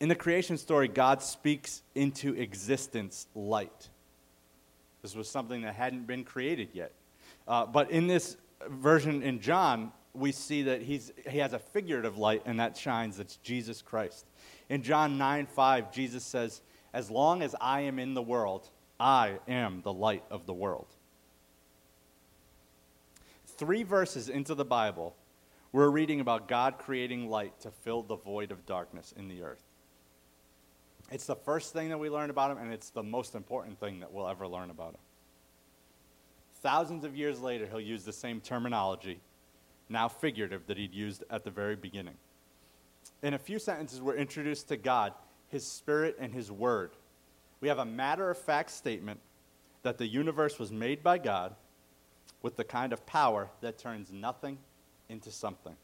In 0.00 0.08
the 0.08 0.14
creation 0.14 0.56
story, 0.56 0.88
God 0.88 1.22
speaks 1.22 1.82
into 1.94 2.34
existence 2.34 3.26
light. 3.34 3.90
This 5.02 5.14
was 5.14 5.28
something 5.28 5.62
that 5.62 5.74
hadn't 5.74 6.06
been 6.06 6.24
created 6.24 6.70
yet. 6.72 6.92
Uh, 7.46 7.66
but 7.66 7.90
in 7.90 8.06
this 8.06 8.36
version 8.68 9.22
in 9.22 9.40
John, 9.40 9.92
we 10.14 10.32
see 10.32 10.62
that 10.64 10.82
he's, 10.82 11.12
he 11.28 11.38
has 11.38 11.52
a 11.52 11.58
figurative 11.58 12.18
light, 12.18 12.42
and 12.46 12.58
that 12.60 12.76
shines. 12.76 13.18
That's 13.18 13.36
Jesus 13.36 13.82
Christ. 13.82 14.26
In 14.68 14.82
John 14.82 15.18
9 15.18 15.46
5, 15.46 15.92
Jesus 15.92 16.24
says, 16.24 16.62
As 16.92 17.10
long 17.10 17.42
as 17.42 17.54
I 17.60 17.82
am 17.82 17.98
in 17.98 18.14
the 18.14 18.22
world, 18.22 18.68
I 19.00 19.38
am 19.48 19.80
the 19.80 19.92
light 19.92 20.24
of 20.30 20.44
the 20.44 20.52
world. 20.52 20.94
Three 23.46 23.82
verses 23.82 24.28
into 24.28 24.54
the 24.54 24.64
Bible, 24.64 25.16
we're 25.72 25.88
reading 25.88 26.20
about 26.20 26.48
God 26.48 26.76
creating 26.78 27.30
light 27.30 27.58
to 27.60 27.70
fill 27.70 28.02
the 28.02 28.16
void 28.16 28.52
of 28.52 28.66
darkness 28.66 29.14
in 29.16 29.28
the 29.28 29.42
earth. 29.42 29.62
It's 31.10 31.24
the 31.24 31.34
first 31.34 31.72
thing 31.72 31.88
that 31.88 31.98
we 31.98 32.10
learn 32.10 32.28
about 32.28 32.50
him, 32.50 32.58
and 32.58 32.72
it's 32.72 32.90
the 32.90 33.02
most 33.02 33.34
important 33.34 33.80
thing 33.80 34.00
that 34.00 34.12
we'll 34.12 34.28
ever 34.28 34.46
learn 34.46 34.70
about 34.70 34.90
him. 34.90 35.00
Thousands 36.62 37.04
of 37.04 37.16
years 37.16 37.40
later, 37.40 37.66
he'll 37.66 37.80
use 37.80 38.04
the 38.04 38.12
same 38.12 38.40
terminology, 38.40 39.20
now 39.88 40.08
figurative, 40.08 40.66
that 40.66 40.76
he'd 40.76 40.94
used 40.94 41.24
at 41.30 41.42
the 41.42 41.50
very 41.50 41.74
beginning. 41.74 42.16
In 43.22 43.32
a 43.32 43.38
few 43.38 43.58
sentences, 43.58 44.00
we're 44.00 44.16
introduced 44.16 44.68
to 44.68 44.76
God, 44.76 45.14
his 45.48 45.66
spirit, 45.66 46.16
and 46.20 46.34
his 46.34 46.52
word 46.52 46.90
we 47.60 47.68
have 47.68 47.78
a 47.78 47.84
matter 47.84 48.30
of 48.30 48.38
fact 48.38 48.70
statement 48.70 49.20
that 49.82 49.98
the 49.98 50.06
universe 50.06 50.58
was 50.58 50.70
made 50.72 51.02
by 51.02 51.18
God 51.18 51.54
with 52.42 52.56
the 52.56 52.64
kind 52.64 52.92
of 52.92 53.04
power 53.06 53.48
that 53.60 53.78
turns 53.78 54.12
nothing 54.12 54.58
into 55.08 55.30
something 55.30 55.76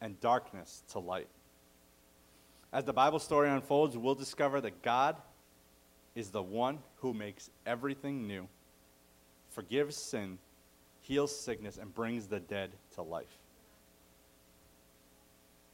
and 0.00 0.20
darkness 0.20 0.82
to 0.90 0.98
light. 0.98 1.28
As 2.72 2.84
the 2.84 2.92
Bible 2.92 3.18
story 3.18 3.48
unfolds, 3.48 3.96
we'll 3.96 4.14
discover 4.14 4.60
that 4.60 4.82
God 4.82 5.16
is 6.14 6.30
the 6.30 6.42
one 6.42 6.78
who 6.96 7.14
makes 7.14 7.50
everything 7.66 8.26
new, 8.26 8.48
forgives 9.50 9.96
sin, 9.96 10.38
heals 11.00 11.38
sickness, 11.38 11.78
and 11.78 11.94
brings 11.94 12.26
the 12.26 12.40
dead 12.40 12.70
to 12.94 13.02
life. 13.02 13.38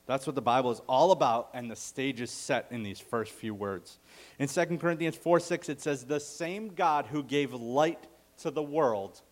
That's 0.07 0.27
what 0.27 0.35
the 0.35 0.43
Bible 0.43 0.71
is 0.71 0.81
all 0.87 1.13
about, 1.13 1.51
and 1.55 1.71
the 1.71 1.77
stage 1.77 2.21
is 2.21 2.31
set 2.31 2.67
in 2.71 2.83
these 2.83 3.01
first 3.01 3.33
few 3.33 3.55
words. 3.55 3.99
In 4.39 4.49
2 4.49 4.79
Corinthians 4.79 5.17
4 5.17 5.41
6, 5.41 5.69
it 5.71 5.81
says, 5.81 6.05
The 6.05 6.21
same 6.21 6.69
God 6.69 7.07
who 7.07 7.23
gave 7.23 7.55
light 7.55 8.07
to 8.39 8.51
the 8.51 8.63
world 8.63 9.23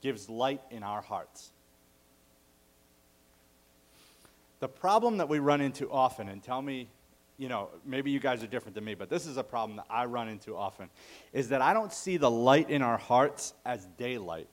gives 0.00 0.30
light 0.30 0.62
in 0.70 0.82
our 0.82 1.02
hearts. 1.02 1.50
The 4.60 4.68
problem 4.68 5.18
that 5.18 5.28
we 5.28 5.38
run 5.38 5.60
into 5.60 5.90
often, 5.90 6.28
and 6.28 6.42
tell 6.42 6.62
me, 6.62 6.88
you 7.36 7.50
know, 7.50 7.68
maybe 7.84 8.10
you 8.10 8.18
guys 8.18 8.42
are 8.42 8.46
different 8.46 8.74
than 8.74 8.84
me, 8.84 8.94
but 8.94 9.10
this 9.10 9.26
is 9.26 9.36
a 9.36 9.44
problem 9.44 9.76
that 9.76 9.86
I 9.90 10.06
run 10.06 10.28
into 10.28 10.56
often, 10.56 10.88
is 11.34 11.50
that 11.50 11.60
I 11.60 11.74
don't 11.74 11.92
see 11.92 12.16
the 12.16 12.30
light 12.30 12.70
in 12.70 12.80
our 12.80 12.96
hearts 12.96 13.52
as 13.66 13.86
daylight, 13.98 14.48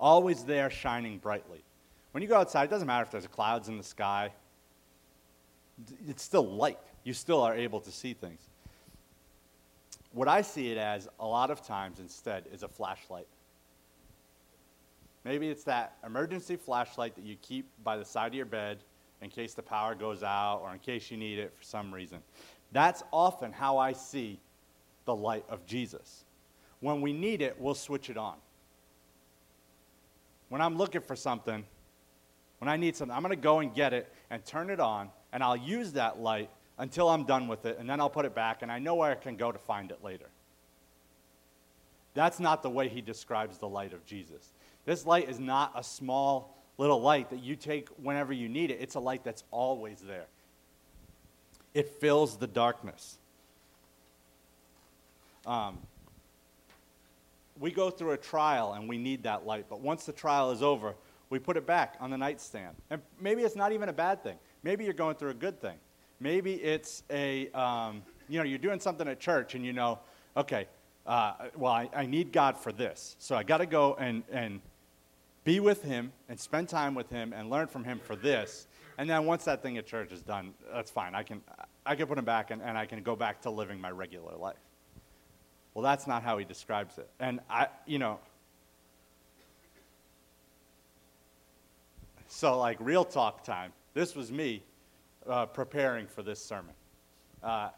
always 0.00 0.42
there 0.42 0.68
shining 0.68 1.18
brightly. 1.18 1.62
When 2.10 2.22
you 2.22 2.28
go 2.28 2.36
outside, 2.36 2.64
it 2.64 2.70
doesn't 2.70 2.88
matter 2.88 3.04
if 3.04 3.12
there's 3.12 3.28
clouds 3.28 3.68
in 3.68 3.78
the 3.78 3.84
sky, 3.84 4.32
it's 6.06 6.22
still 6.22 6.46
light. 6.46 6.78
You 7.04 7.14
still 7.14 7.42
are 7.42 7.54
able 7.54 7.80
to 7.80 7.90
see 7.90 8.14
things. 8.14 8.40
What 10.12 10.28
I 10.28 10.42
see 10.42 10.72
it 10.72 10.78
as 10.78 11.08
a 11.20 11.26
lot 11.26 11.50
of 11.50 11.62
times 11.62 12.00
instead 12.00 12.44
is 12.52 12.62
a 12.62 12.68
flashlight. 12.68 13.28
Maybe 15.24 15.48
it's 15.48 15.64
that 15.64 15.96
emergency 16.04 16.56
flashlight 16.56 17.14
that 17.14 17.24
you 17.24 17.36
keep 17.42 17.66
by 17.84 17.96
the 17.96 18.04
side 18.04 18.28
of 18.28 18.34
your 18.34 18.46
bed 18.46 18.78
in 19.20 19.30
case 19.30 19.54
the 19.54 19.62
power 19.62 19.94
goes 19.94 20.22
out 20.22 20.60
or 20.62 20.72
in 20.72 20.78
case 20.78 21.10
you 21.10 21.16
need 21.16 21.38
it 21.38 21.52
for 21.56 21.62
some 21.62 21.92
reason. 21.92 22.20
That's 22.72 23.02
often 23.12 23.52
how 23.52 23.78
I 23.78 23.92
see 23.92 24.40
the 25.04 25.14
light 25.14 25.44
of 25.48 25.66
Jesus. 25.66 26.24
When 26.80 27.00
we 27.00 27.12
need 27.12 27.42
it, 27.42 27.56
we'll 27.58 27.74
switch 27.74 28.08
it 28.08 28.16
on. 28.16 28.36
When 30.48 30.60
I'm 30.60 30.76
looking 30.76 31.02
for 31.02 31.14
something, 31.14 31.64
when 32.58 32.68
I 32.68 32.76
need 32.76 32.96
something, 32.96 33.14
I'm 33.14 33.22
going 33.22 33.36
to 33.36 33.40
go 33.40 33.60
and 33.60 33.74
get 33.74 33.92
it 33.92 34.12
and 34.30 34.44
turn 34.44 34.70
it 34.70 34.80
on 34.80 35.10
and 35.32 35.42
I'll 35.42 35.56
use 35.56 35.92
that 35.92 36.20
light 36.20 36.50
until 36.78 37.08
I'm 37.08 37.24
done 37.24 37.46
with 37.46 37.66
it, 37.66 37.78
and 37.78 37.88
then 37.88 38.00
I'll 38.00 38.10
put 38.10 38.24
it 38.24 38.34
back, 38.34 38.62
and 38.62 38.72
I 38.72 38.78
know 38.78 38.94
where 38.94 39.10
I 39.10 39.14
can 39.14 39.36
go 39.36 39.52
to 39.52 39.58
find 39.58 39.90
it 39.90 40.02
later. 40.02 40.26
That's 42.14 42.40
not 42.40 42.62
the 42.62 42.70
way 42.70 42.88
he 42.88 43.00
describes 43.00 43.58
the 43.58 43.68
light 43.68 43.92
of 43.92 44.04
Jesus. 44.06 44.50
This 44.84 45.06
light 45.06 45.28
is 45.28 45.38
not 45.38 45.72
a 45.76 45.84
small 45.84 46.56
little 46.78 47.00
light 47.00 47.28
that 47.30 47.42
you 47.42 47.54
take 47.54 47.88
whenever 48.02 48.32
you 48.32 48.48
need 48.48 48.70
it, 48.70 48.78
it's 48.80 48.94
a 48.94 49.00
light 49.00 49.22
that's 49.22 49.44
always 49.50 50.00
there. 50.00 50.24
It 51.74 51.88
fills 51.88 52.38
the 52.38 52.46
darkness. 52.46 53.18
Um, 55.46 55.78
we 57.58 57.70
go 57.70 57.90
through 57.90 58.12
a 58.12 58.16
trial 58.16 58.72
and 58.72 58.88
we 58.88 58.96
need 58.96 59.24
that 59.24 59.46
light, 59.46 59.66
but 59.68 59.80
once 59.80 60.06
the 60.06 60.12
trial 60.12 60.50
is 60.50 60.62
over, 60.62 60.94
we 61.28 61.38
put 61.38 61.58
it 61.58 61.66
back 61.66 61.96
on 62.00 62.10
the 62.10 62.18
nightstand. 62.18 62.74
And 62.88 63.02
maybe 63.20 63.42
it's 63.42 63.56
not 63.56 63.72
even 63.72 63.90
a 63.90 63.92
bad 63.92 64.22
thing. 64.22 64.38
Maybe 64.62 64.84
you're 64.84 64.92
going 64.92 65.16
through 65.16 65.30
a 65.30 65.34
good 65.34 65.60
thing. 65.60 65.76
Maybe 66.20 66.54
it's 66.54 67.02
a, 67.10 67.50
um, 67.50 68.02
you 68.28 68.38
know, 68.38 68.44
you're 68.44 68.58
doing 68.58 68.80
something 68.80 69.08
at 69.08 69.20
church 69.20 69.54
and 69.54 69.64
you 69.64 69.72
know, 69.72 69.98
okay, 70.36 70.66
uh, 71.06 71.32
well, 71.56 71.72
I, 71.72 71.88
I 71.94 72.06
need 72.06 72.30
God 72.30 72.56
for 72.58 72.72
this. 72.72 73.16
So 73.18 73.34
I 73.34 73.42
got 73.42 73.58
to 73.58 73.66
go 73.66 73.94
and, 73.94 74.22
and 74.30 74.60
be 75.44 75.60
with 75.60 75.82
Him 75.82 76.12
and 76.28 76.38
spend 76.38 76.68
time 76.68 76.94
with 76.94 77.08
Him 77.08 77.32
and 77.32 77.48
learn 77.48 77.66
from 77.66 77.84
Him 77.84 78.00
for 78.04 78.16
this. 78.16 78.66
And 78.98 79.08
then 79.08 79.24
once 79.24 79.44
that 79.44 79.62
thing 79.62 79.78
at 79.78 79.86
church 79.86 80.12
is 80.12 80.20
done, 80.20 80.52
that's 80.72 80.90
fine. 80.90 81.14
I 81.14 81.22
can, 81.22 81.40
I 81.86 81.96
can 81.96 82.06
put 82.06 82.18
Him 82.18 82.24
back 82.26 82.50
and, 82.50 82.60
and 82.60 82.76
I 82.76 82.84
can 82.84 83.02
go 83.02 83.16
back 83.16 83.40
to 83.42 83.50
living 83.50 83.80
my 83.80 83.90
regular 83.90 84.36
life. 84.36 84.58
Well, 85.72 85.82
that's 85.82 86.06
not 86.06 86.22
how 86.22 86.36
He 86.36 86.44
describes 86.44 86.98
it. 86.98 87.08
And 87.18 87.40
I, 87.48 87.68
you 87.86 87.98
know, 87.98 88.18
so 92.28 92.58
like 92.58 92.76
real 92.80 93.04
talk 93.04 93.42
time. 93.42 93.72
This 93.92 94.14
was 94.14 94.30
me 94.30 94.62
uh, 95.28 95.46
preparing 95.46 96.06
for 96.06 96.22
this 96.22 96.40
sermon. 96.40 96.74
Uh, 97.42 97.70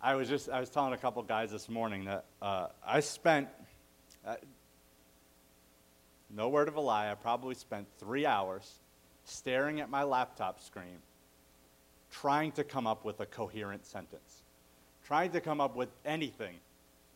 I 0.00 0.14
was 0.14 0.28
just 0.28 0.48
I 0.48 0.60
was 0.60 0.70
telling 0.70 0.92
a 0.92 0.96
couple 0.96 1.22
guys 1.24 1.50
this 1.50 1.68
morning 1.68 2.04
that 2.04 2.24
uh, 2.40 2.68
I 2.86 3.00
spent 3.00 3.48
uh, 4.24 4.36
no 6.34 6.48
word 6.48 6.68
of 6.68 6.76
a 6.76 6.80
lie. 6.80 7.10
I 7.10 7.14
probably 7.14 7.56
spent 7.56 7.88
three 7.98 8.26
hours 8.26 8.78
staring 9.24 9.80
at 9.80 9.90
my 9.90 10.04
laptop 10.04 10.60
screen, 10.60 10.98
trying 12.12 12.52
to 12.52 12.62
come 12.62 12.86
up 12.86 13.04
with 13.04 13.18
a 13.18 13.26
coherent 13.26 13.84
sentence, 13.84 14.42
trying 15.04 15.32
to 15.32 15.40
come 15.40 15.60
up 15.60 15.74
with 15.74 15.88
anything 16.04 16.54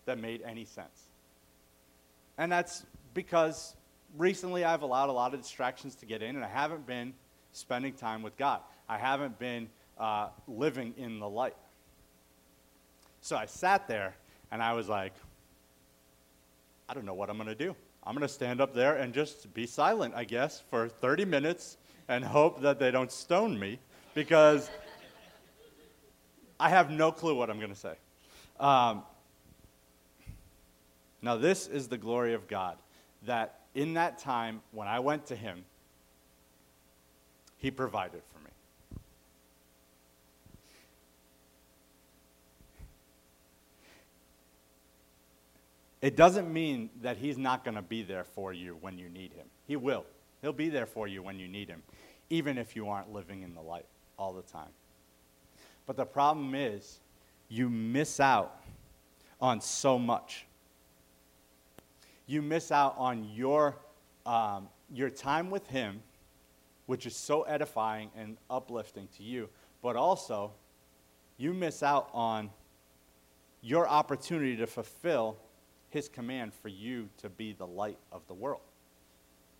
that 0.07 0.19
made 0.19 0.43
any 0.43 0.65
sense. 0.65 1.09
And 2.37 2.51
that's 2.51 2.85
because 3.15 3.77
recently 4.19 4.65
I've 4.65 4.83
allowed 4.83 5.09
a 5.09 5.13
lot 5.13 5.35
of 5.35 5.41
distractions 5.41 5.95
to 5.97 6.07
get 6.07 6.21
in, 6.21 6.35
and 6.35 6.45
I 6.45 6.49
haven't 6.49 6.85
been 6.85 7.15
spending 7.55 7.95
time 7.95 8.23
with 8.23 8.37
God. 8.37 8.61
I 8.89 8.99
haven't 8.99 9.39
been 9.39 9.69
uh, 9.99 10.29
living 10.47 10.93
in 10.99 11.19
the 11.19 11.29
light. 11.29 11.57
So 13.21 13.37
I 13.37 13.47
sat 13.47 13.89
there 13.89 14.15
and 14.51 14.63
I 14.63 14.75
was 14.75 14.89
like, 14.89 15.15
I 16.89 16.95
don't 16.95 17.07
know 17.07 17.15
what 17.15 17.31
I'm 17.31 17.37
going 17.37 17.49
to 17.49 17.55
do. 17.55 17.75
I'm 18.03 18.15
going 18.15 18.27
to 18.27 18.33
stand 18.33 18.61
up 18.61 18.75
there 18.75 18.97
and 18.97 19.15
just 19.15 19.53
be 19.55 19.67
silent, 19.67 20.13
I 20.15 20.25
guess, 20.25 20.63
for 20.69 20.89
30 20.89 21.25
minutes 21.25 21.79
and 22.09 22.23
hope 22.23 22.61
that 22.61 22.79
they 22.79 22.91
don't 22.91 23.11
stone 23.11 23.59
me 23.59 23.79
because 24.15 24.69
I 26.61 26.69
have 26.69 26.91
no 26.91 27.11
clue 27.11 27.35
what 27.35 27.49
I'm 27.49 27.59
going 27.59 27.73
to 27.73 27.79
say. 27.79 27.95
Um, 28.61 29.03
now, 31.23 31.37
this 31.37 31.67
is 31.67 31.89
the 31.89 31.97
glory 31.97 32.35
of 32.35 32.47
God 32.47 32.77
that 33.23 33.61
in 33.75 33.95
that 33.95 34.19
time 34.19 34.61
when 34.73 34.87
I 34.87 35.01
went 35.01 35.27
to 35.27 35.37
Him, 35.37 35.65
He 37.65 37.71
provided 37.71 38.21
for 38.31 38.41
me. 38.45 38.51
It 46.03 46.15
doesn't 46.15 46.53
mean 46.53 46.91
that 47.01 47.17
He's 47.17 47.39
not 47.39 47.65
going 47.65 47.77
to 47.77 47.81
be 47.81 48.03
there 48.03 48.25
for 48.25 48.53
you 48.53 48.77
when 48.83 48.99
you 48.99 49.09
need 49.09 49.33
Him. 49.33 49.47
He 49.67 49.77
will. 49.77 50.05
He'll 50.43 50.53
be 50.53 50.69
there 50.69 50.85
for 50.85 51.09
you 51.09 51.23
when 51.23 51.39
you 51.39 51.49
need 51.49 51.71
Him, 51.71 51.83
even 52.29 52.59
if 52.59 52.77
you 52.77 52.91
aren't 52.91 53.11
living 53.15 53.41
in 53.41 53.55
the 53.55 53.63
light 53.63 53.87
all 54.19 54.35
the 54.35 54.43
time. 54.43 54.69
But 55.87 55.97
the 55.97 56.05
problem 56.05 56.55
is, 56.55 57.01
you 57.49 57.71
miss 57.71 58.21
out 58.21 58.61
on 59.41 59.63
so 59.63 59.99
much. 59.99 60.45
You 62.27 62.43
miss 62.43 62.71
out 62.71 62.95
on 62.99 63.25
your, 63.33 63.77
um, 64.27 64.69
your 64.93 65.09
time 65.09 65.49
with 65.49 65.67
Him, 65.69 66.03
which 66.87 67.07
is 67.07 67.17
so 67.17 67.43
edifying 67.43 68.11
and 68.17 68.37
uplifting 68.51 69.09
to 69.17 69.23
you, 69.23 69.49
but 69.83 69.97
also 69.97 70.53
you 71.37 71.53
miss 71.53 71.83
out 71.83 72.09
on 72.13 72.51
your 73.63 73.89
opportunity 73.89 74.57
to 74.57 74.67
fulfill 74.67 75.37
his 75.91 76.09
command 76.09 76.53
for 76.53 76.69
you 76.69 77.09
to 77.19 77.29
be 77.29 77.53
the 77.53 77.67
light 77.67 77.99
of 78.13 78.27
the 78.27 78.35
world. 78.35 78.61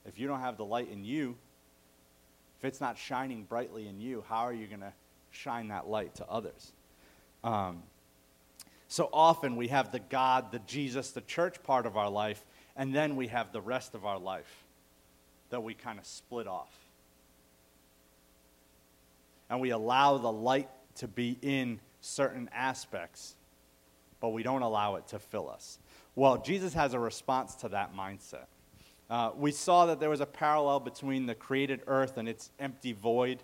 If 0.05 0.19
you 0.19 0.27
don't 0.29 0.41
have 0.41 0.57
the 0.57 0.65
light 0.65 0.91
in 0.91 1.05
you, 1.05 1.37
if 2.59 2.65
it's 2.65 2.81
not 2.81 2.99
shining 2.99 3.45
brightly 3.45 3.89
in 3.89 4.01
you, 4.01 4.25
how 4.29 4.41
are 4.41 4.53
you 4.53 4.67
going 4.67 4.81
to 4.81 4.93
shine 5.31 5.69
that 5.69 5.89
light 5.89 6.15
to 6.17 6.27
others? 6.29 6.73
Um, 7.43 7.83
so 8.89 9.09
often 9.13 9.57
we 9.57 9.69
have 9.69 9.93
the 9.93 9.99
God, 9.99 10.53
the 10.53 10.61
Jesus, 10.61 11.11
the 11.11 11.21
church 11.23 11.63
part 11.63 11.87
of 11.87 11.97
our 11.97 12.11
life, 12.11 12.45
and 12.77 12.95
then 12.95 13.17
we 13.17 13.29
have 13.29 13.53
the 13.53 13.61
rest 13.61 13.95
of 13.95 14.05
our 14.05 14.19
life 14.19 14.65
that 15.51 15.63
we 15.63 15.75
kind 15.75 15.99
of 15.99 16.05
split 16.05 16.47
off. 16.47 16.73
And 19.51 19.61
we 19.61 19.71
allow 19.71 20.19
the 20.19 20.33
light 20.33 20.69
to 20.97 21.09
be 21.09 21.39
in 21.43 21.81
certain 22.01 22.49
aspects, 22.53 23.37
but 24.21 24.31
we 24.31 24.43
don't 24.43 24.63
allow 24.63 24.97
it 24.97 25.07
to 25.09 25.19
fill 25.19 25.51
us. 25.51 25.79
Well, 26.15 26.39
Jesus 26.39 26.75
has 26.75 26.95
a 26.95 26.99
response 26.99 27.55
to 27.57 27.69
that 27.71 27.95
mindset. 27.95 28.47
Uh, 29.11 29.31
we 29.37 29.51
saw 29.51 29.87
that 29.87 30.01
there 30.01 30.11
was 30.11 30.21
a 30.21 30.27
parallel 30.27 30.81
between 30.81 31.27
the 31.27 31.35
created 31.35 31.83
earth 31.87 32.17
and 32.17 32.29
its 32.29 32.51
empty 32.59 32.93
void. 32.93 33.43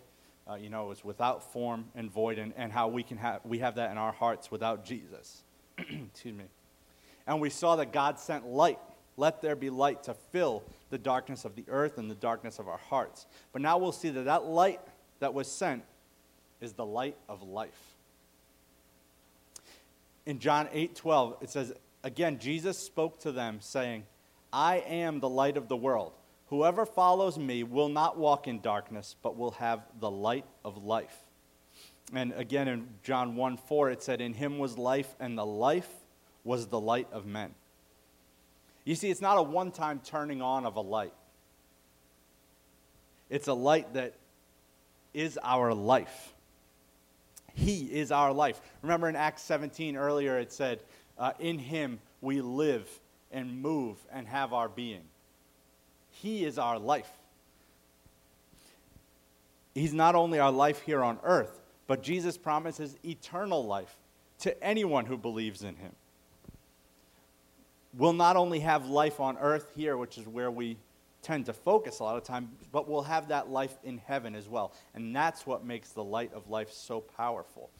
Uh, 0.49 0.55
you 0.55 0.71
know, 0.71 0.87
it 0.87 0.89
was 0.89 1.05
without 1.05 1.53
form 1.53 1.87
and 1.95 2.11
void, 2.11 2.39
and, 2.39 2.53
and 2.57 2.73
how 2.73 2.89
we, 2.89 3.03
can 3.03 3.19
have, 3.19 3.41
we 3.45 3.59
have 3.59 3.75
that 3.75 3.91
in 3.91 3.99
our 3.99 4.13
hearts 4.13 4.51
without 4.51 4.85
Jesus. 4.85 5.43
Excuse 5.79 6.35
me. 6.35 6.45
And 7.27 7.41
we 7.41 7.51
saw 7.51 7.77
that 7.77 7.93
God 7.93 8.19
sent 8.19 8.47
light. 8.47 8.79
Let 9.17 9.43
there 9.43 9.55
be 9.55 9.69
light 9.69 10.03
to 10.05 10.15
fill 10.15 10.65
the 10.89 10.99
darkness 10.99 11.45
of 11.45 11.55
the 11.55 11.65
earth 11.69 11.99
and 11.99 12.11
the 12.11 12.15
darkness 12.15 12.59
of 12.59 12.69
our 12.69 12.79
hearts. 12.79 13.27
But 13.53 13.63
now 13.63 13.79
we'll 13.79 13.93
see 13.93 14.09
that 14.11 14.25
that 14.25 14.47
light 14.47 14.81
that 15.21 15.35
was 15.35 15.47
sent 15.47 15.85
is 16.61 16.73
the 16.73 16.87
light 16.87 17.17
of 17.29 17.43
life. 17.43 17.97
In 20.27 20.39
John 20.39 20.69
8 20.73 20.95
12, 20.95 21.37
it 21.41 21.51
says, 21.51 21.73
Again, 22.03 22.39
Jesus 22.39 22.79
spoke 22.79 23.21
to 23.21 23.33
them, 23.33 23.59
saying, 23.61 24.05
I 24.53 24.77
am 24.79 25.21
the 25.21 25.29
light 25.29 25.57
of 25.57 25.69
the 25.69 25.77
world. 25.77 26.13
Whoever 26.49 26.85
follows 26.85 27.39
me 27.39 27.63
will 27.63 27.89
not 27.89 28.19
walk 28.19 28.49
in 28.49 28.61
darkness, 28.61 29.15
but 29.23 29.37
will 29.37 29.53
have 29.53 29.81
the 30.01 30.11
light 30.11 30.47
of 30.65 30.83
life. 30.83 31.17
And 32.13 32.33
again, 32.33 32.67
in 32.69 32.89
John 33.03 33.37
1 33.37 33.57
4, 33.57 33.91
it 33.91 34.03
said, 34.03 34.21
In 34.21 34.35
him 34.35 34.59
was 34.59 34.77
life, 34.77 35.15
and 35.21 35.39
the 35.39 35.47
life 35.47 35.89
was 36.43 36.67
the 36.67 36.81
light 36.81 37.09
of 37.13 37.27
men. 37.27 37.55
You 38.85 38.95
see, 38.95 39.11
it's 39.11 39.21
not 39.21 39.39
a 39.39 39.43
one 39.43 39.71
time 39.71 40.01
turning 40.05 40.43
on 40.43 40.67
of 40.67 40.77
a 40.77 40.81
light, 40.81 41.13
it's 43.29 43.49
a 43.49 43.55
light 43.55 43.95
that 43.95 44.15
is 45.15 45.39
our 45.43 45.73
life. 45.75 46.35
He 47.61 47.85
is 47.93 48.11
our 48.11 48.33
life. 48.33 48.59
Remember 48.81 49.07
in 49.09 49.17
Acts 49.17 49.43
17 49.43 49.95
earlier, 49.95 50.39
it 50.39 50.51
said, 50.51 50.81
uh, 51.19 51.33
in 51.39 51.59
Him 51.59 51.99
we 52.23 52.41
live 52.41 52.89
and 53.31 53.61
move 53.61 53.99
and 54.11 54.27
have 54.27 54.55
our 54.55 54.69
being. 54.69 55.03
He 56.11 56.45
is 56.45 56.59
our 56.59 56.79
life. 56.79 57.11
He's 59.75 59.93
not 59.93 60.15
only 60.15 60.39
our 60.39 60.51
life 60.51 60.81
here 60.81 61.05
on 61.05 61.19
earth, 61.23 61.61
but 61.87 62.03
Jesus 62.03 62.39
promises 62.39 62.97
eternal 63.05 63.67
life 63.67 63.95
to 64.41 64.65
anyone 64.65 65.05
who 65.05 65.19
believes 65.19 65.63
in 65.63 65.77
Him. 65.77 65.93
We'll 67.93 68.15
not 68.15 68.37
only 68.37 68.61
have 68.61 68.87
life 68.87 69.21
on 69.21 69.37
earth 69.37 69.71
here, 69.77 69.99
which 69.99 70.17
is 70.17 70.27
where 70.27 70.51
we 70.51 70.79
tend 71.23 71.47
to 71.47 71.53
focus 71.53 71.99
a 71.99 72.05
lot 72.05 72.17
of 72.17 72.25
time, 72.25 72.51
but 72.73 72.89
we'll 72.89 73.03
have 73.03 73.29
that 73.29 73.51
life 73.51 73.77
in 73.85 73.99
heaven 73.99 74.35
as 74.35 74.49
well. 74.49 74.73
And 74.95 75.15
that's 75.15 75.47
what 75.47 75.65
makes 75.65 75.91
the 75.91 76.05
light 76.05 76.33
of 76.33 76.49
life 76.49 76.73
so 76.73 77.01
powerful 77.01 77.71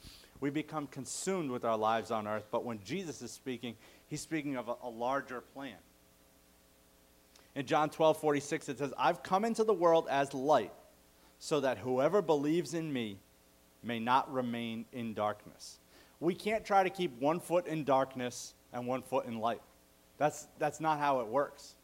we 0.41 0.49
become 0.49 0.87
consumed 0.87 1.51
with 1.51 1.63
our 1.63 1.77
lives 1.77 2.11
on 2.11 2.27
earth. 2.27 2.47
But 2.51 2.65
when 2.65 2.79
Jesus 2.83 3.21
is 3.21 3.31
speaking, 3.31 3.75
he's 4.07 4.21
speaking 4.21 4.57
of 4.57 4.67
a, 4.67 4.75
a 4.83 4.89
larger 4.89 5.39
plan. 5.39 5.77
In 7.55 7.65
John 7.65 7.89
12, 7.89 8.17
46, 8.19 8.69
it 8.69 8.79
says, 8.79 8.93
I've 8.97 9.23
come 9.23 9.45
into 9.45 9.63
the 9.63 9.73
world 9.73 10.07
as 10.09 10.33
light, 10.33 10.73
so 11.39 11.59
that 11.59 11.77
whoever 11.77 12.21
believes 12.21 12.73
in 12.73 12.91
me 12.91 13.19
may 13.83 13.99
not 13.99 14.31
remain 14.33 14.85
in 14.91 15.13
darkness. 15.13 15.79
We 16.19 16.33
can't 16.33 16.65
try 16.65 16.83
to 16.83 16.89
keep 16.89 17.19
one 17.19 17.39
foot 17.39 17.67
in 17.67 17.83
darkness 17.83 18.53
and 18.73 18.87
one 18.87 19.01
foot 19.01 19.25
in 19.25 19.39
light. 19.39 19.61
That's, 20.17 20.47
that's 20.59 20.79
not 20.79 20.99
how 20.99 21.19
it 21.21 21.27
works. 21.27 21.75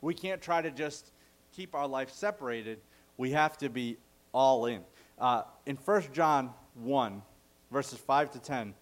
We 0.00 0.14
can't 0.14 0.40
try 0.40 0.62
to 0.62 0.70
just 0.70 1.12
keep 1.52 1.74
our 1.74 1.86
life 1.86 2.10
separated. 2.10 2.78
We 3.16 3.32
have 3.32 3.58
to 3.58 3.68
be 3.68 3.96
all 4.32 4.66
in. 4.66 4.82
Uh, 5.18 5.42
in 5.66 5.76
1 5.76 6.04
John 6.12 6.50
1, 6.74 7.22
verses 7.70 7.98
5 7.98 8.30
to 8.32 8.38
10, 8.38 8.74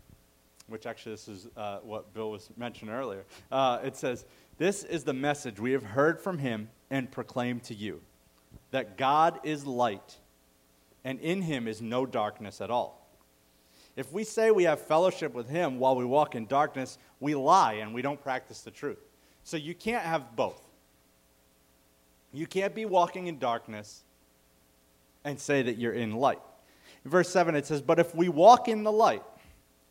which 0.69 0.87
actually 0.87 1.13
this 1.13 1.29
is 1.29 1.49
uh, 1.57 1.79
what 1.83 2.13
Bill 2.13 2.31
was 2.31 2.51
mentioning 2.57 2.95
earlier, 2.95 3.25
uh, 3.51 3.79
it 3.83 3.97
says, 3.97 4.27
This 4.59 4.85
is 4.85 5.05
the 5.05 5.15
message 5.15 5.59
we 5.59 5.73
have 5.73 5.85
heard 5.85 6.21
from 6.21 6.39
him 6.39 6.69
and 6.91 7.11
proclaimed 7.11 7.63
to 7.65 7.75
you 7.75 8.01
that 8.71 8.99
God 8.99 9.41
is 9.45 9.65
light, 9.65 10.17
and 11.05 11.21
in 11.21 11.43
him 11.43 11.69
is 11.69 11.81
no 11.81 12.05
darkness 12.05 12.61
at 12.61 12.71
all. 12.71 13.07
If 13.97 14.13
we 14.13 14.25
say 14.25 14.51
we 14.51 14.65
have 14.65 14.81
fellowship 14.81 15.33
with 15.33 15.49
him 15.49 15.79
while 15.79 15.97
we 15.97 16.05
walk 16.05 16.35
in 16.35 16.47
darkness, 16.47 16.99
we 17.21 17.35
lie 17.35 17.75
and 17.75 17.95
we 17.95 18.03
don't 18.03 18.21
practice 18.21 18.61
the 18.61 18.71
truth. 18.71 18.99
So 19.45 19.57
you 19.57 19.75
can't 19.75 20.05
have 20.05 20.37
both. 20.37 20.61
You 22.33 22.47
can't 22.47 22.75
be 22.75 22.85
walking 22.85 23.27
in 23.27 23.39
darkness 23.39 24.03
and 25.25 25.39
say 25.39 25.63
that 25.63 25.79
you're 25.79 25.93
in 25.93 26.13
light. 26.13 26.41
In 27.05 27.11
verse 27.11 27.29
7, 27.29 27.55
it 27.55 27.67
says, 27.67 27.83
But 27.83 27.99
if 27.99 28.15
we 28.15 28.29
walk 28.29 28.69
in 28.69 28.83
the 28.83 28.93
light, 28.93 29.23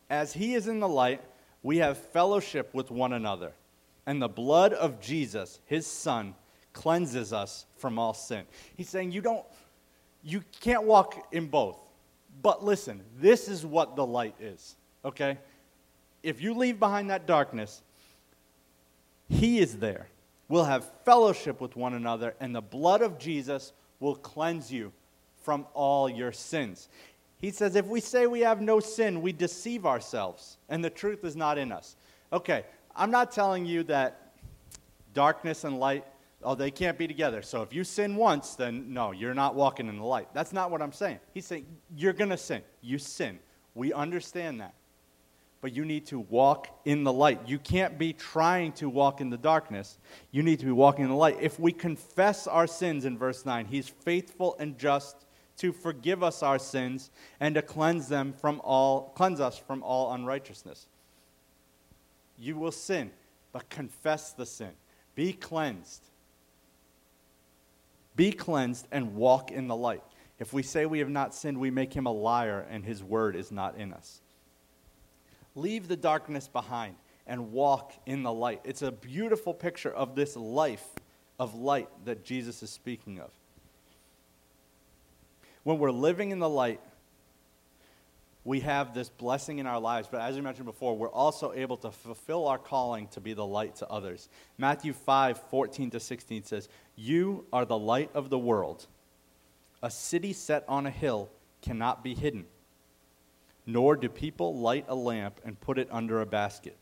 as 0.08 0.32
he 0.32 0.54
is 0.54 0.68
in 0.68 0.80
the 0.80 0.88
light, 0.88 1.22
we 1.62 1.78
have 1.78 1.98
fellowship 1.98 2.72
with 2.72 2.90
one 2.90 3.12
another, 3.12 3.52
and 4.06 4.22
the 4.22 4.28
blood 4.28 4.72
of 4.72 5.00
Jesus, 5.00 5.60
his 5.66 5.86
son, 5.86 6.34
cleanses 6.72 7.32
us 7.32 7.66
from 7.76 7.98
all 7.98 8.14
sin. 8.14 8.44
He's 8.76 8.88
saying 8.88 9.10
you 9.10 9.22
don't 9.22 9.44
you 10.22 10.42
can't 10.60 10.82
walk 10.82 11.28
in 11.32 11.46
both. 11.46 11.78
But 12.42 12.62
listen, 12.62 13.00
this 13.18 13.48
is 13.48 13.64
what 13.64 13.96
the 13.96 14.04
light 14.04 14.34
is, 14.40 14.76
okay? 15.04 15.38
If 16.22 16.42
you 16.42 16.52
leave 16.52 16.78
behind 16.78 17.10
that 17.10 17.26
darkness, 17.26 17.82
he 19.28 19.58
is 19.58 19.78
there. 19.78 20.08
We'll 20.48 20.64
have 20.64 20.90
fellowship 21.04 21.60
with 21.60 21.76
one 21.76 21.94
another, 21.94 22.34
and 22.40 22.54
the 22.54 22.60
blood 22.60 23.02
of 23.02 23.18
Jesus 23.18 23.72
will 24.00 24.14
cleanse 24.14 24.72
you 24.72 24.92
from 25.42 25.66
all 25.74 26.08
your 26.08 26.32
sins. 26.32 26.88
He 27.38 27.50
says, 27.50 27.76
if 27.76 27.86
we 27.86 28.00
say 28.00 28.26
we 28.26 28.40
have 28.40 28.60
no 28.60 28.80
sin, 28.80 29.22
we 29.22 29.32
deceive 29.32 29.84
ourselves, 29.86 30.58
and 30.68 30.84
the 30.84 30.90
truth 30.90 31.24
is 31.24 31.36
not 31.36 31.58
in 31.58 31.72
us. 31.72 31.96
Okay, 32.32 32.64
I'm 32.94 33.10
not 33.10 33.32
telling 33.32 33.66
you 33.66 33.82
that 33.84 34.34
darkness 35.14 35.64
and 35.64 35.78
light, 35.78 36.04
oh, 36.42 36.54
they 36.54 36.70
can't 36.70 36.96
be 36.96 37.06
together. 37.06 37.42
So 37.42 37.62
if 37.62 37.72
you 37.72 37.84
sin 37.84 38.16
once, 38.16 38.54
then 38.54 38.92
no, 38.92 39.10
you're 39.10 39.34
not 39.34 39.54
walking 39.54 39.88
in 39.88 39.96
the 39.96 40.04
light. 40.04 40.28
That's 40.32 40.52
not 40.52 40.70
what 40.70 40.80
I'm 40.80 40.92
saying. 40.92 41.18
He's 41.34 41.46
saying, 41.46 41.66
you're 41.96 42.12
going 42.12 42.30
to 42.30 42.36
sin. 42.36 42.62
You 42.82 42.98
sin. 42.98 43.38
We 43.74 43.92
understand 43.92 44.60
that 44.60 44.74
but 45.66 45.74
you 45.74 45.84
need 45.84 46.06
to 46.06 46.20
walk 46.20 46.68
in 46.84 47.02
the 47.02 47.12
light. 47.12 47.40
You 47.44 47.58
can't 47.58 47.98
be 47.98 48.12
trying 48.12 48.70
to 48.74 48.88
walk 48.88 49.20
in 49.20 49.30
the 49.30 49.36
darkness. 49.36 49.98
You 50.30 50.44
need 50.44 50.60
to 50.60 50.64
be 50.64 50.70
walking 50.70 51.02
in 51.02 51.10
the 51.10 51.16
light. 51.16 51.38
If 51.40 51.58
we 51.58 51.72
confess 51.72 52.46
our 52.46 52.68
sins 52.68 53.04
in 53.04 53.18
verse 53.18 53.44
9, 53.44 53.66
He's 53.66 53.88
faithful 53.88 54.54
and 54.60 54.78
just 54.78 55.26
to 55.56 55.72
forgive 55.72 56.22
us 56.22 56.44
our 56.44 56.60
sins 56.60 57.10
and 57.40 57.56
to 57.56 57.62
cleanse 57.62 58.06
them 58.06 58.32
from 58.32 58.60
all 58.62 59.10
cleanse 59.16 59.40
us 59.40 59.58
from 59.58 59.82
all 59.82 60.12
unrighteousness. 60.12 60.86
You 62.38 62.54
will 62.54 62.70
sin, 62.70 63.10
but 63.50 63.68
confess 63.68 64.34
the 64.34 64.46
sin. 64.46 64.70
Be 65.16 65.32
cleansed. 65.32 66.04
Be 68.14 68.30
cleansed 68.30 68.86
and 68.92 69.16
walk 69.16 69.50
in 69.50 69.66
the 69.66 69.74
light. 69.74 70.04
If 70.38 70.52
we 70.52 70.62
say 70.62 70.86
we 70.86 71.00
have 71.00 71.10
not 71.10 71.34
sinned, 71.34 71.58
we 71.58 71.72
make 71.72 71.92
him 71.92 72.06
a 72.06 72.12
liar 72.12 72.64
and 72.70 72.84
his 72.84 73.02
word 73.02 73.34
is 73.34 73.50
not 73.50 73.76
in 73.76 73.92
us. 73.92 74.20
Leave 75.56 75.88
the 75.88 75.96
darkness 75.96 76.46
behind 76.46 76.94
and 77.26 77.50
walk 77.50 77.92
in 78.04 78.22
the 78.22 78.32
light. 78.32 78.60
It's 78.62 78.82
a 78.82 78.92
beautiful 78.92 79.52
picture 79.52 79.92
of 79.92 80.14
this 80.14 80.36
life 80.36 80.84
of 81.38 81.54
light 81.54 81.88
that 82.04 82.24
Jesus 82.24 82.62
is 82.62 82.70
speaking 82.70 83.18
of. 83.18 83.30
When 85.64 85.78
we're 85.78 85.90
living 85.90 86.30
in 86.30 86.38
the 86.38 86.48
light, 86.48 86.80
we 88.44 88.60
have 88.60 88.94
this 88.94 89.08
blessing 89.08 89.58
in 89.58 89.66
our 89.66 89.80
lives, 89.80 90.06
but 90.08 90.20
as 90.20 90.36
we 90.36 90.40
mentioned 90.40 90.66
before, 90.66 90.96
we're 90.96 91.10
also 91.10 91.52
able 91.52 91.76
to 91.78 91.90
fulfill 91.90 92.46
our 92.46 92.58
calling 92.58 93.08
to 93.08 93.20
be 93.20 93.32
the 93.32 93.44
light 93.44 93.74
to 93.76 93.88
others. 93.88 94.28
Matthew 94.58 94.92
5 94.92 95.40
14 95.50 95.90
to 95.90 95.98
16 95.98 96.44
says, 96.44 96.68
You 96.94 97.44
are 97.52 97.64
the 97.64 97.78
light 97.78 98.10
of 98.14 98.30
the 98.30 98.38
world. 98.38 98.86
A 99.82 99.90
city 99.90 100.32
set 100.32 100.64
on 100.68 100.86
a 100.86 100.90
hill 100.90 101.28
cannot 101.60 102.04
be 102.04 102.14
hidden 102.14 102.44
nor 103.66 103.96
do 103.96 104.08
people 104.08 104.56
light 104.56 104.84
a 104.88 104.94
lamp 104.94 105.40
and 105.44 105.60
put 105.60 105.78
it 105.78 105.88
under 105.90 106.20
a 106.20 106.26
basket, 106.26 106.76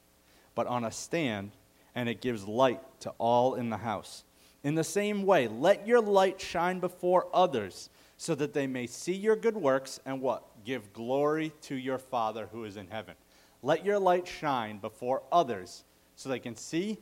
but 0.55 0.67
on 0.67 0.85
a 0.85 0.91
stand, 0.91 1.51
and 1.95 2.09
it 2.09 2.21
gives 2.21 2.47
light 2.47 2.81
to 3.01 3.11
all 3.19 3.55
in 3.55 3.71
the 3.71 3.79
house. 3.79 4.25
In 4.63 4.75
the 4.75 4.85
same 4.85 5.25
way, 5.25 5.49
let 5.49 5.87
your 5.87 6.01
light 6.01 6.41
shine 6.41 6.81
before 6.81 7.27
others, 7.33 7.91
so 8.17 8.35
that 8.35 8.55
they 8.55 8.67
may 8.67 8.87
see 8.87 9.15
your 9.15 9.37
good 9.37 9.57
works 9.57 9.99
and 10.07 10.21
what? 10.21 10.45
Give 10.65 10.93
glory 10.93 11.53
to 11.63 11.75
your 11.75 11.99
Father 11.99 12.49
who 12.53 12.65
is 12.65 12.77
in 12.77 12.87
heaven. 12.89 13.15
Let 13.63 13.85
your 13.85 13.99
light 13.99 14.29
shine 14.29 14.79
before 14.79 15.23
others, 15.33 15.85
so 16.17 16.29
they 16.29 16.39
can 16.39 16.55
see 16.55 16.99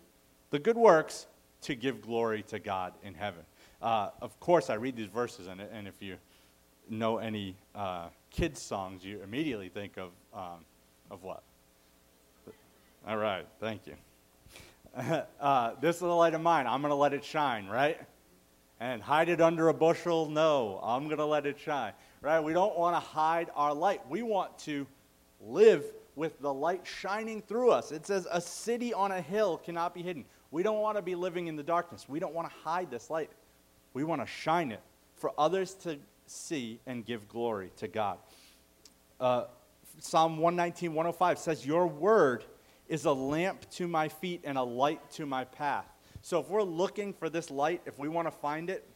the 0.50 0.58
good 0.58 0.76
works 0.76 1.26
to 1.62 1.74
give 1.74 2.02
glory 2.02 2.42
to 2.44 2.58
God 2.58 2.94
in 3.02 3.14
heaven. 3.14 3.42
Uh, 3.80 4.10
of 4.20 4.38
course, 4.40 4.70
I 4.70 4.74
read 4.74 4.96
these 4.96 5.08
verses, 5.08 5.48
and, 5.48 5.60
and 5.60 5.86
if 5.86 6.00
you 6.00 6.16
know 6.90 7.18
any 7.18 7.56
uh, 7.74 8.08
kids 8.30 8.60
songs, 8.60 9.04
you 9.04 9.20
immediately 9.22 9.68
think 9.68 9.96
of 9.96 10.10
um, 10.34 10.64
of 11.10 11.22
what? 11.22 11.42
All 13.06 13.16
right, 13.16 13.46
thank 13.60 13.86
you. 13.86 13.94
uh, 15.40 15.72
this 15.80 15.96
is 15.96 16.00
the 16.00 16.06
light 16.06 16.34
of 16.34 16.40
mine. 16.40 16.66
I'm 16.66 16.80
going 16.80 16.90
to 16.90 16.96
let 16.96 17.12
it 17.12 17.24
shine, 17.24 17.66
right? 17.66 18.00
And 18.80 19.02
hide 19.02 19.28
it 19.28 19.40
under 19.40 19.68
a 19.68 19.74
bushel? 19.74 20.28
No, 20.28 20.80
I'm 20.82 21.04
going 21.04 21.18
to 21.18 21.26
let 21.26 21.46
it 21.46 21.58
shine, 21.58 21.92
right? 22.20 22.40
We 22.40 22.52
don't 22.52 22.78
want 22.78 22.96
to 22.96 23.00
hide 23.00 23.50
our 23.54 23.74
light. 23.74 24.02
We 24.08 24.22
want 24.22 24.58
to 24.60 24.86
live 25.40 25.84
with 26.14 26.40
the 26.40 26.52
light 26.52 26.86
shining 26.86 27.42
through 27.42 27.70
us. 27.70 27.92
It 27.92 28.06
says, 28.06 28.26
A 28.30 28.40
city 28.40 28.92
on 28.92 29.12
a 29.12 29.20
hill 29.20 29.58
cannot 29.58 29.94
be 29.94 30.02
hidden. 30.02 30.24
We 30.50 30.62
don't 30.62 30.80
want 30.80 30.96
to 30.96 31.02
be 31.02 31.14
living 31.14 31.46
in 31.46 31.56
the 31.56 31.62
darkness. 31.62 32.08
We 32.08 32.20
don't 32.20 32.34
want 32.34 32.50
to 32.50 32.54
hide 32.56 32.90
this 32.90 33.08
light. 33.08 33.30
We 33.94 34.04
want 34.04 34.20
to 34.20 34.26
shine 34.26 34.70
it 34.70 34.80
for 35.16 35.32
others 35.38 35.74
to 35.74 35.98
see 36.32 36.80
and 36.86 37.04
give 37.04 37.28
glory 37.28 37.70
to 37.76 37.88
God. 37.88 38.18
Uh, 39.20 39.44
Psalm 39.98 40.38
119, 40.38 40.94
105 40.94 41.38
says, 41.38 41.66
Your 41.66 41.86
word 41.86 42.44
is 42.88 43.04
a 43.04 43.12
lamp 43.12 43.68
to 43.70 43.86
my 43.86 44.08
feet 44.08 44.40
and 44.44 44.58
a 44.58 44.62
light 44.62 45.10
to 45.12 45.26
my 45.26 45.44
path. 45.44 45.86
So 46.22 46.40
if 46.40 46.48
we're 46.48 46.62
looking 46.62 47.12
for 47.12 47.28
this 47.28 47.50
light, 47.50 47.82
if 47.86 47.98
we 47.98 48.08
want 48.08 48.26
to 48.26 48.32
find 48.32 48.70
it, 48.70 48.86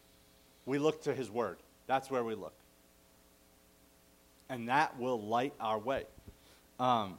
we 0.65 0.79
look 0.79 1.03
to 1.03 1.15
his 1.15 1.31
word. 1.31 1.59
That's 1.87 2.11
where 2.11 2.25
we 2.25 2.35
look. 2.35 2.55
And 4.49 4.69
that 4.69 4.99
will 4.99 5.21
light 5.21 5.55
our 5.61 5.79
way. 5.79 6.05
Um, 6.79 7.19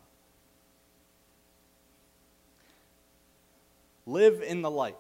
live 4.06 4.42
in 4.42 4.62
the 4.62 4.72
light. 4.72 4.98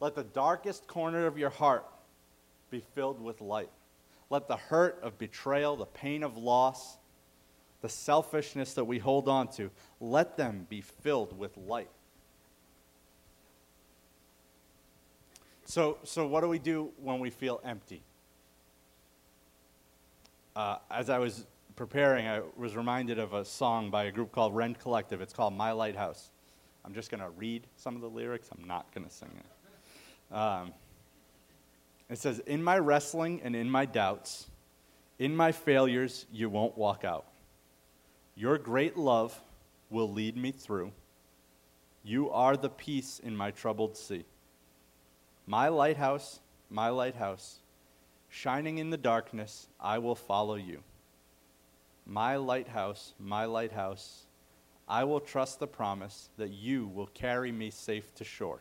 Let 0.00 0.14
the 0.14 0.24
darkest 0.24 0.86
corner 0.86 1.26
of 1.26 1.38
your 1.38 1.50
heart 1.50 1.86
be 2.74 2.84
filled 2.94 3.20
with 3.20 3.40
light. 3.40 3.70
Let 4.30 4.48
the 4.48 4.56
hurt 4.56 4.98
of 5.02 5.16
betrayal, 5.16 5.76
the 5.76 5.86
pain 5.86 6.24
of 6.24 6.36
loss, 6.36 6.98
the 7.82 7.88
selfishness 7.88 8.74
that 8.74 8.84
we 8.84 8.98
hold 8.98 9.28
on 9.28 9.46
to, 9.52 9.70
let 10.00 10.36
them 10.36 10.66
be 10.68 10.80
filled 10.80 11.38
with 11.38 11.56
light. 11.56 11.90
So, 15.66 15.98
so 16.02 16.26
what 16.26 16.40
do 16.40 16.48
we 16.48 16.58
do 16.58 16.90
when 17.00 17.20
we 17.20 17.30
feel 17.30 17.60
empty? 17.64 18.02
Uh, 20.56 20.78
as 20.90 21.10
I 21.10 21.18
was 21.18 21.46
preparing, 21.76 22.26
I 22.26 22.42
was 22.56 22.74
reminded 22.74 23.18
of 23.20 23.34
a 23.34 23.44
song 23.44 23.90
by 23.90 24.04
a 24.04 24.10
group 24.10 24.32
called 24.32 24.54
Rend 24.54 24.80
Collective. 24.80 25.20
It's 25.20 25.32
called 25.32 25.54
My 25.54 25.70
Lighthouse. 25.72 26.30
I'm 26.84 26.92
just 26.92 27.10
going 27.10 27.22
to 27.22 27.30
read 27.30 27.66
some 27.76 27.94
of 27.94 28.02
the 28.02 28.10
lyrics. 28.10 28.48
I'm 28.56 28.66
not 28.66 28.92
going 28.92 29.06
to 29.06 29.12
sing 29.12 29.30
it. 29.38 30.34
Um, 30.34 30.72
it 32.10 32.18
says, 32.18 32.40
In 32.40 32.62
my 32.62 32.78
wrestling 32.78 33.40
and 33.42 33.56
in 33.56 33.70
my 33.70 33.86
doubts, 33.86 34.48
in 35.18 35.34
my 35.34 35.52
failures, 35.52 36.26
you 36.32 36.50
won't 36.50 36.76
walk 36.76 37.04
out. 37.04 37.26
Your 38.34 38.58
great 38.58 38.96
love 38.96 39.40
will 39.90 40.10
lead 40.10 40.36
me 40.36 40.50
through. 40.50 40.92
You 42.02 42.30
are 42.30 42.56
the 42.56 42.68
peace 42.68 43.20
in 43.22 43.36
my 43.36 43.50
troubled 43.50 43.96
sea. 43.96 44.24
My 45.46 45.68
lighthouse, 45.68 46.40
my 46.68 46.88
lighthouse, 46.88 47.60
shining 48.28 48.78
in 48.78 48.90
the 48.90 48.96
darkness, 48.96 49.68
I 49.80 49.98
will 49.98 50.14
follow 50.14 50.56
you. 50.56 50.82
My 52.06 52.36
lighthouse, 52.36 53.14
my 53.18 53.44
lighthouse, 53.44 54.26
I 54.88 55.04
will 55.04 55.20
trust 55.20 55.60
the 55.60 55.66
promise 55.66 56.28
that 56.36 56.50
you 56.50 56.88
will 56.88 57.06
carry 57.06 57.52
me 57.52 57.70
safe 57.70 58.14
to 58.16 58.24
shore. 58.24 58.60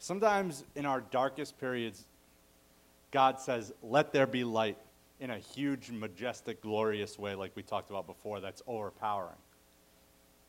Sometimes 0.00 0.64
in 0.74 0.86
our 0.86 1.02
darkest 1.02 1.60
periods, 1.60 2.06
God 3.10 3.38
says, 3.38 3.72
Let 3.82 4.12
there 4.12 4.26
be 4.26 4.44
light 4.44 4.78
in 5.20 5.30
a 5.30 5.38
huge, 5.38 5.90
majestic, 5.90 6.62
glorious 6.62 7.18
way, 7.18 7.34
like 7.34 7.52
we 7.54 7.62
talked 7.62 7.90
about 7.90 8.06
before, 8.06 8.40
that's 8.40 8.62
overpowering. 8.66 9.36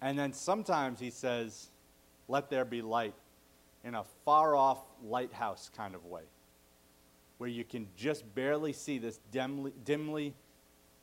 And 0.01 0.17
then 0.17 0.31
sometimes 0.31 1.01
He 1.01 1.09
says, 1.09 1.67
Let 2.29 2.49
there 2.49 2.63
be 2.63 2.81
light 2.81 3.13
in 3.83 3.93
a 3.93 4.05
far 4.23 4.55
off 4.55 4.79
lighthouse 5.03 5.69
kind 5.75 5.95
of 5.95 6.05
way, 6.05 6.23
where 7.37 7.49
you 7.49 7.65
can 7.65 7.87
just 7.97 8.33
barely 8.33 8.71
see 8.71 8.99
this 8.99 9.19
dimly, 9.33 9.73
dimly, 9.83 10.33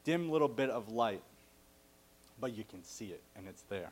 dim 0.05 0.30
little 0.30 0.49
bit 0.49 0.70
of 0.70 0.88
light, 0.88 1.22
but 2.40 2.57
you 2.57 2.64
can 2.64 2.82
see 2.82 3.09
it 3.09 3.20
and 3.36 3.46
it's 3.46 3.64
there. 3.68 3.90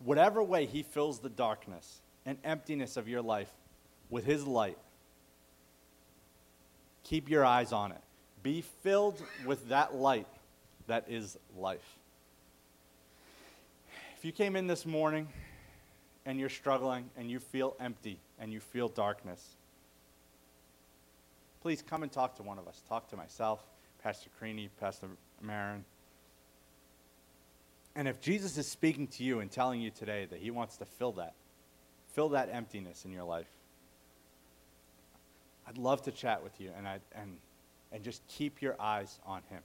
Whatever 0.00 0.42
way 0.42 0.66
He 0.66 0.82
fills 0.82 1.20
the 1.20 1.30
darkness, 1.30 2.02
and 2.26 2.36
emptiness 2.44 2.96
of 2.96 3.08
your 3.08 3.22
life 3.22 3.50
with 4.10 4.24
His 4.24 4.44
light. 4.46 4.76
Keep 7.04 7.30
your 7.30 7.44
eyes 7.44 7.72
on 7.72 7.92
it. 7.92 8.00
Be 8.42 8.62
filled 8.82 9.22
with 9.46 9.68
that 9.68 9.94
light 9.94 10.26
that 10.88 11.06
is 11.08 11.38
life. 11.56 11.98
If 14.18 14.24
you 14.24 14.32
came 14.32 14.56
in 14.56 14.66
this 14.66 14.84
morning 14.84 15.28
and 16.24 16.38
you're 16.38 16.48
struggling 16.48 17.08
and 17.16 17.30
you 17.30 17.38
feel 17.38 17.76
empty 17.78 18.18
and 18.38 18.52
you 18.52 18.60
feel 18.60 18.88
darkness, 18.88 19.44
please 21.62 21.82
come 21.82 22.02
and 22.02 22.10
talk 22.10 22.36
to 22.36 22.42
one 22.42 22.58
of 22.58 22.66
us. 22.66 22.82
Talk 22.88 23.08
to 23.10 23.16
myself, 23.16 23.62
Pastor 24.02 24.30
Creaney, 24.40 24.68
Pastor 24.80 25.08
Marin. 25.40 25.84
And 27.94 28.08
if 28.08 28.20
Jesus 28.20 28.58
is 28.58 28.68
speaking 28.68 29.06
to 29.08 29.24
you 29.24 29.40
and 29.40 29.50
telling 29.50 29.80
you 29.80 29.90
today 29.90 30.26
that 30.26 30.40
he 30.40 30.50
wants 30.50 30.76
to 30.78 30.84
fill 30.84 31.12
that, 31.12 31.34
fill 32.16 32.30
that 32.30 32.48
emptiness 32.50 33.04
in 33.04 33.12
your 33.12 33.24
life, 33.24 33.46
I'd 35.68 35.76
love 35.76 36.00
to 36.02 36.10
chat 36.10 36.42
with 36.42 36.58
you 36.58 36.70
and, 36.76 36.88
I, 36.88 36.98
and, 37.14 37.36
and 37.92 38.02
just 38.02 38.26
keep 38.26 38.62
your 38.62 38.74
eyes 38.80 39.20
on 39.26 39.42
him. 39.50 39.60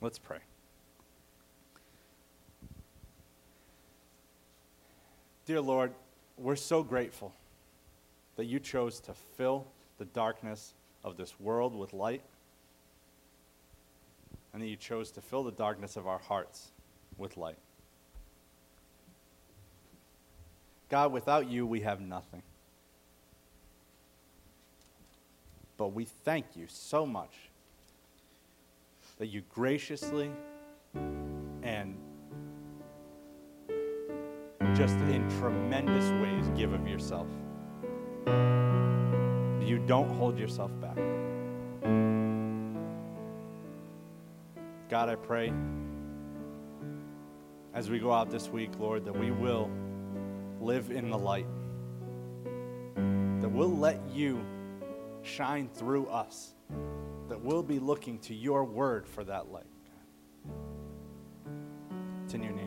Let's 0.00 0.18
pray. 0.18 0.40
Dear 5.46 5.60
Lord, 5.60 5.92
we're 6.36 6.56
so 6.56 6.82
grateful 6.82 7.32
that 8.34 8.46
you 8.46 8.58
chose 8.58 8.98
to 9.00 9.14
fill 9.36 9.68
the 9.98 10.04
darkness 10.06 10.74
of 11.04 11.16
this 11.16 11.38
world 11.38 11.76
with 11.76 11.92
light, 11.92 12.22
and 14.52 14.60
that 14.60 14.66
you 14.66 14.76
chose 14.76 15.12
to 15.12 15.20
fill 15.20 15.44
the 15.44 15.52
darkness 15.52 15.96
of 15.96 16.08
our 16.08 16.18
hearts 16.18 16.72
with 17.18 17.36
light. 17.36 17.58
God, 20.94 21.10
without 21.10 21.50
you, 21.50 21.66
we 21.66 21.80
have 21.80 22.00
nothing. 22.00 22.40
But 25.76 25.88
we 25.88 26.04
thank 26.04 26.54
you 26.54 26.66
so 26.68 27.04
much 27.04 27.34
that 29.18 29.26
you 29.26 29.42
graciously 29.52 30.30
and 31.64 31.96
just 34.76 34.94
in 34.94 35.28
tremendous 35.40 36.08
ways 36.22 36.48
give 36.56 36.72
of 36.72 36.86
yourself. 36.86 37.26
You 38.28 39.82
don't 39.88 40.14
hold 40.14 40.38
yourself 40.38 40.70
back. 40.80 40.96
God, 44.88 45.08
I 45.08 45.16
pray 45.16 45.52
as 47.74 47.90
we 47.90 47.98
go 47.98 48.12
out 48.12 48.30
this 48.30 48.48
week, 48.48 48.70
Lord, 48.78 49.04
that 49.06 49.18
we 49.18 49.32
will 49.32 49.68
live 50.64 50.90
in 50.90 51.10
the 51.10 51.18
light, 51.18 51.46
that 52.94 53.48
we'll 53.48 53.76
let 53.76 54.00
you 54.10 54.42
shine 55.22 55.68
through 55.68 56.06
us, 56.06 56.54
that 57.28 57.38
we'll 57.40 57.62
be 57.62 57.78
looking 57.78 58.18
to 58.20 58.34
your 58.34 58.64
word 58.64 59.06
for 59.06 59.24
that 59.24 59.52
light. 59.52 59.64
It's 62.24 62.32
in 62.32 62.42
your 62.42 62.52
name. 62.52 62.63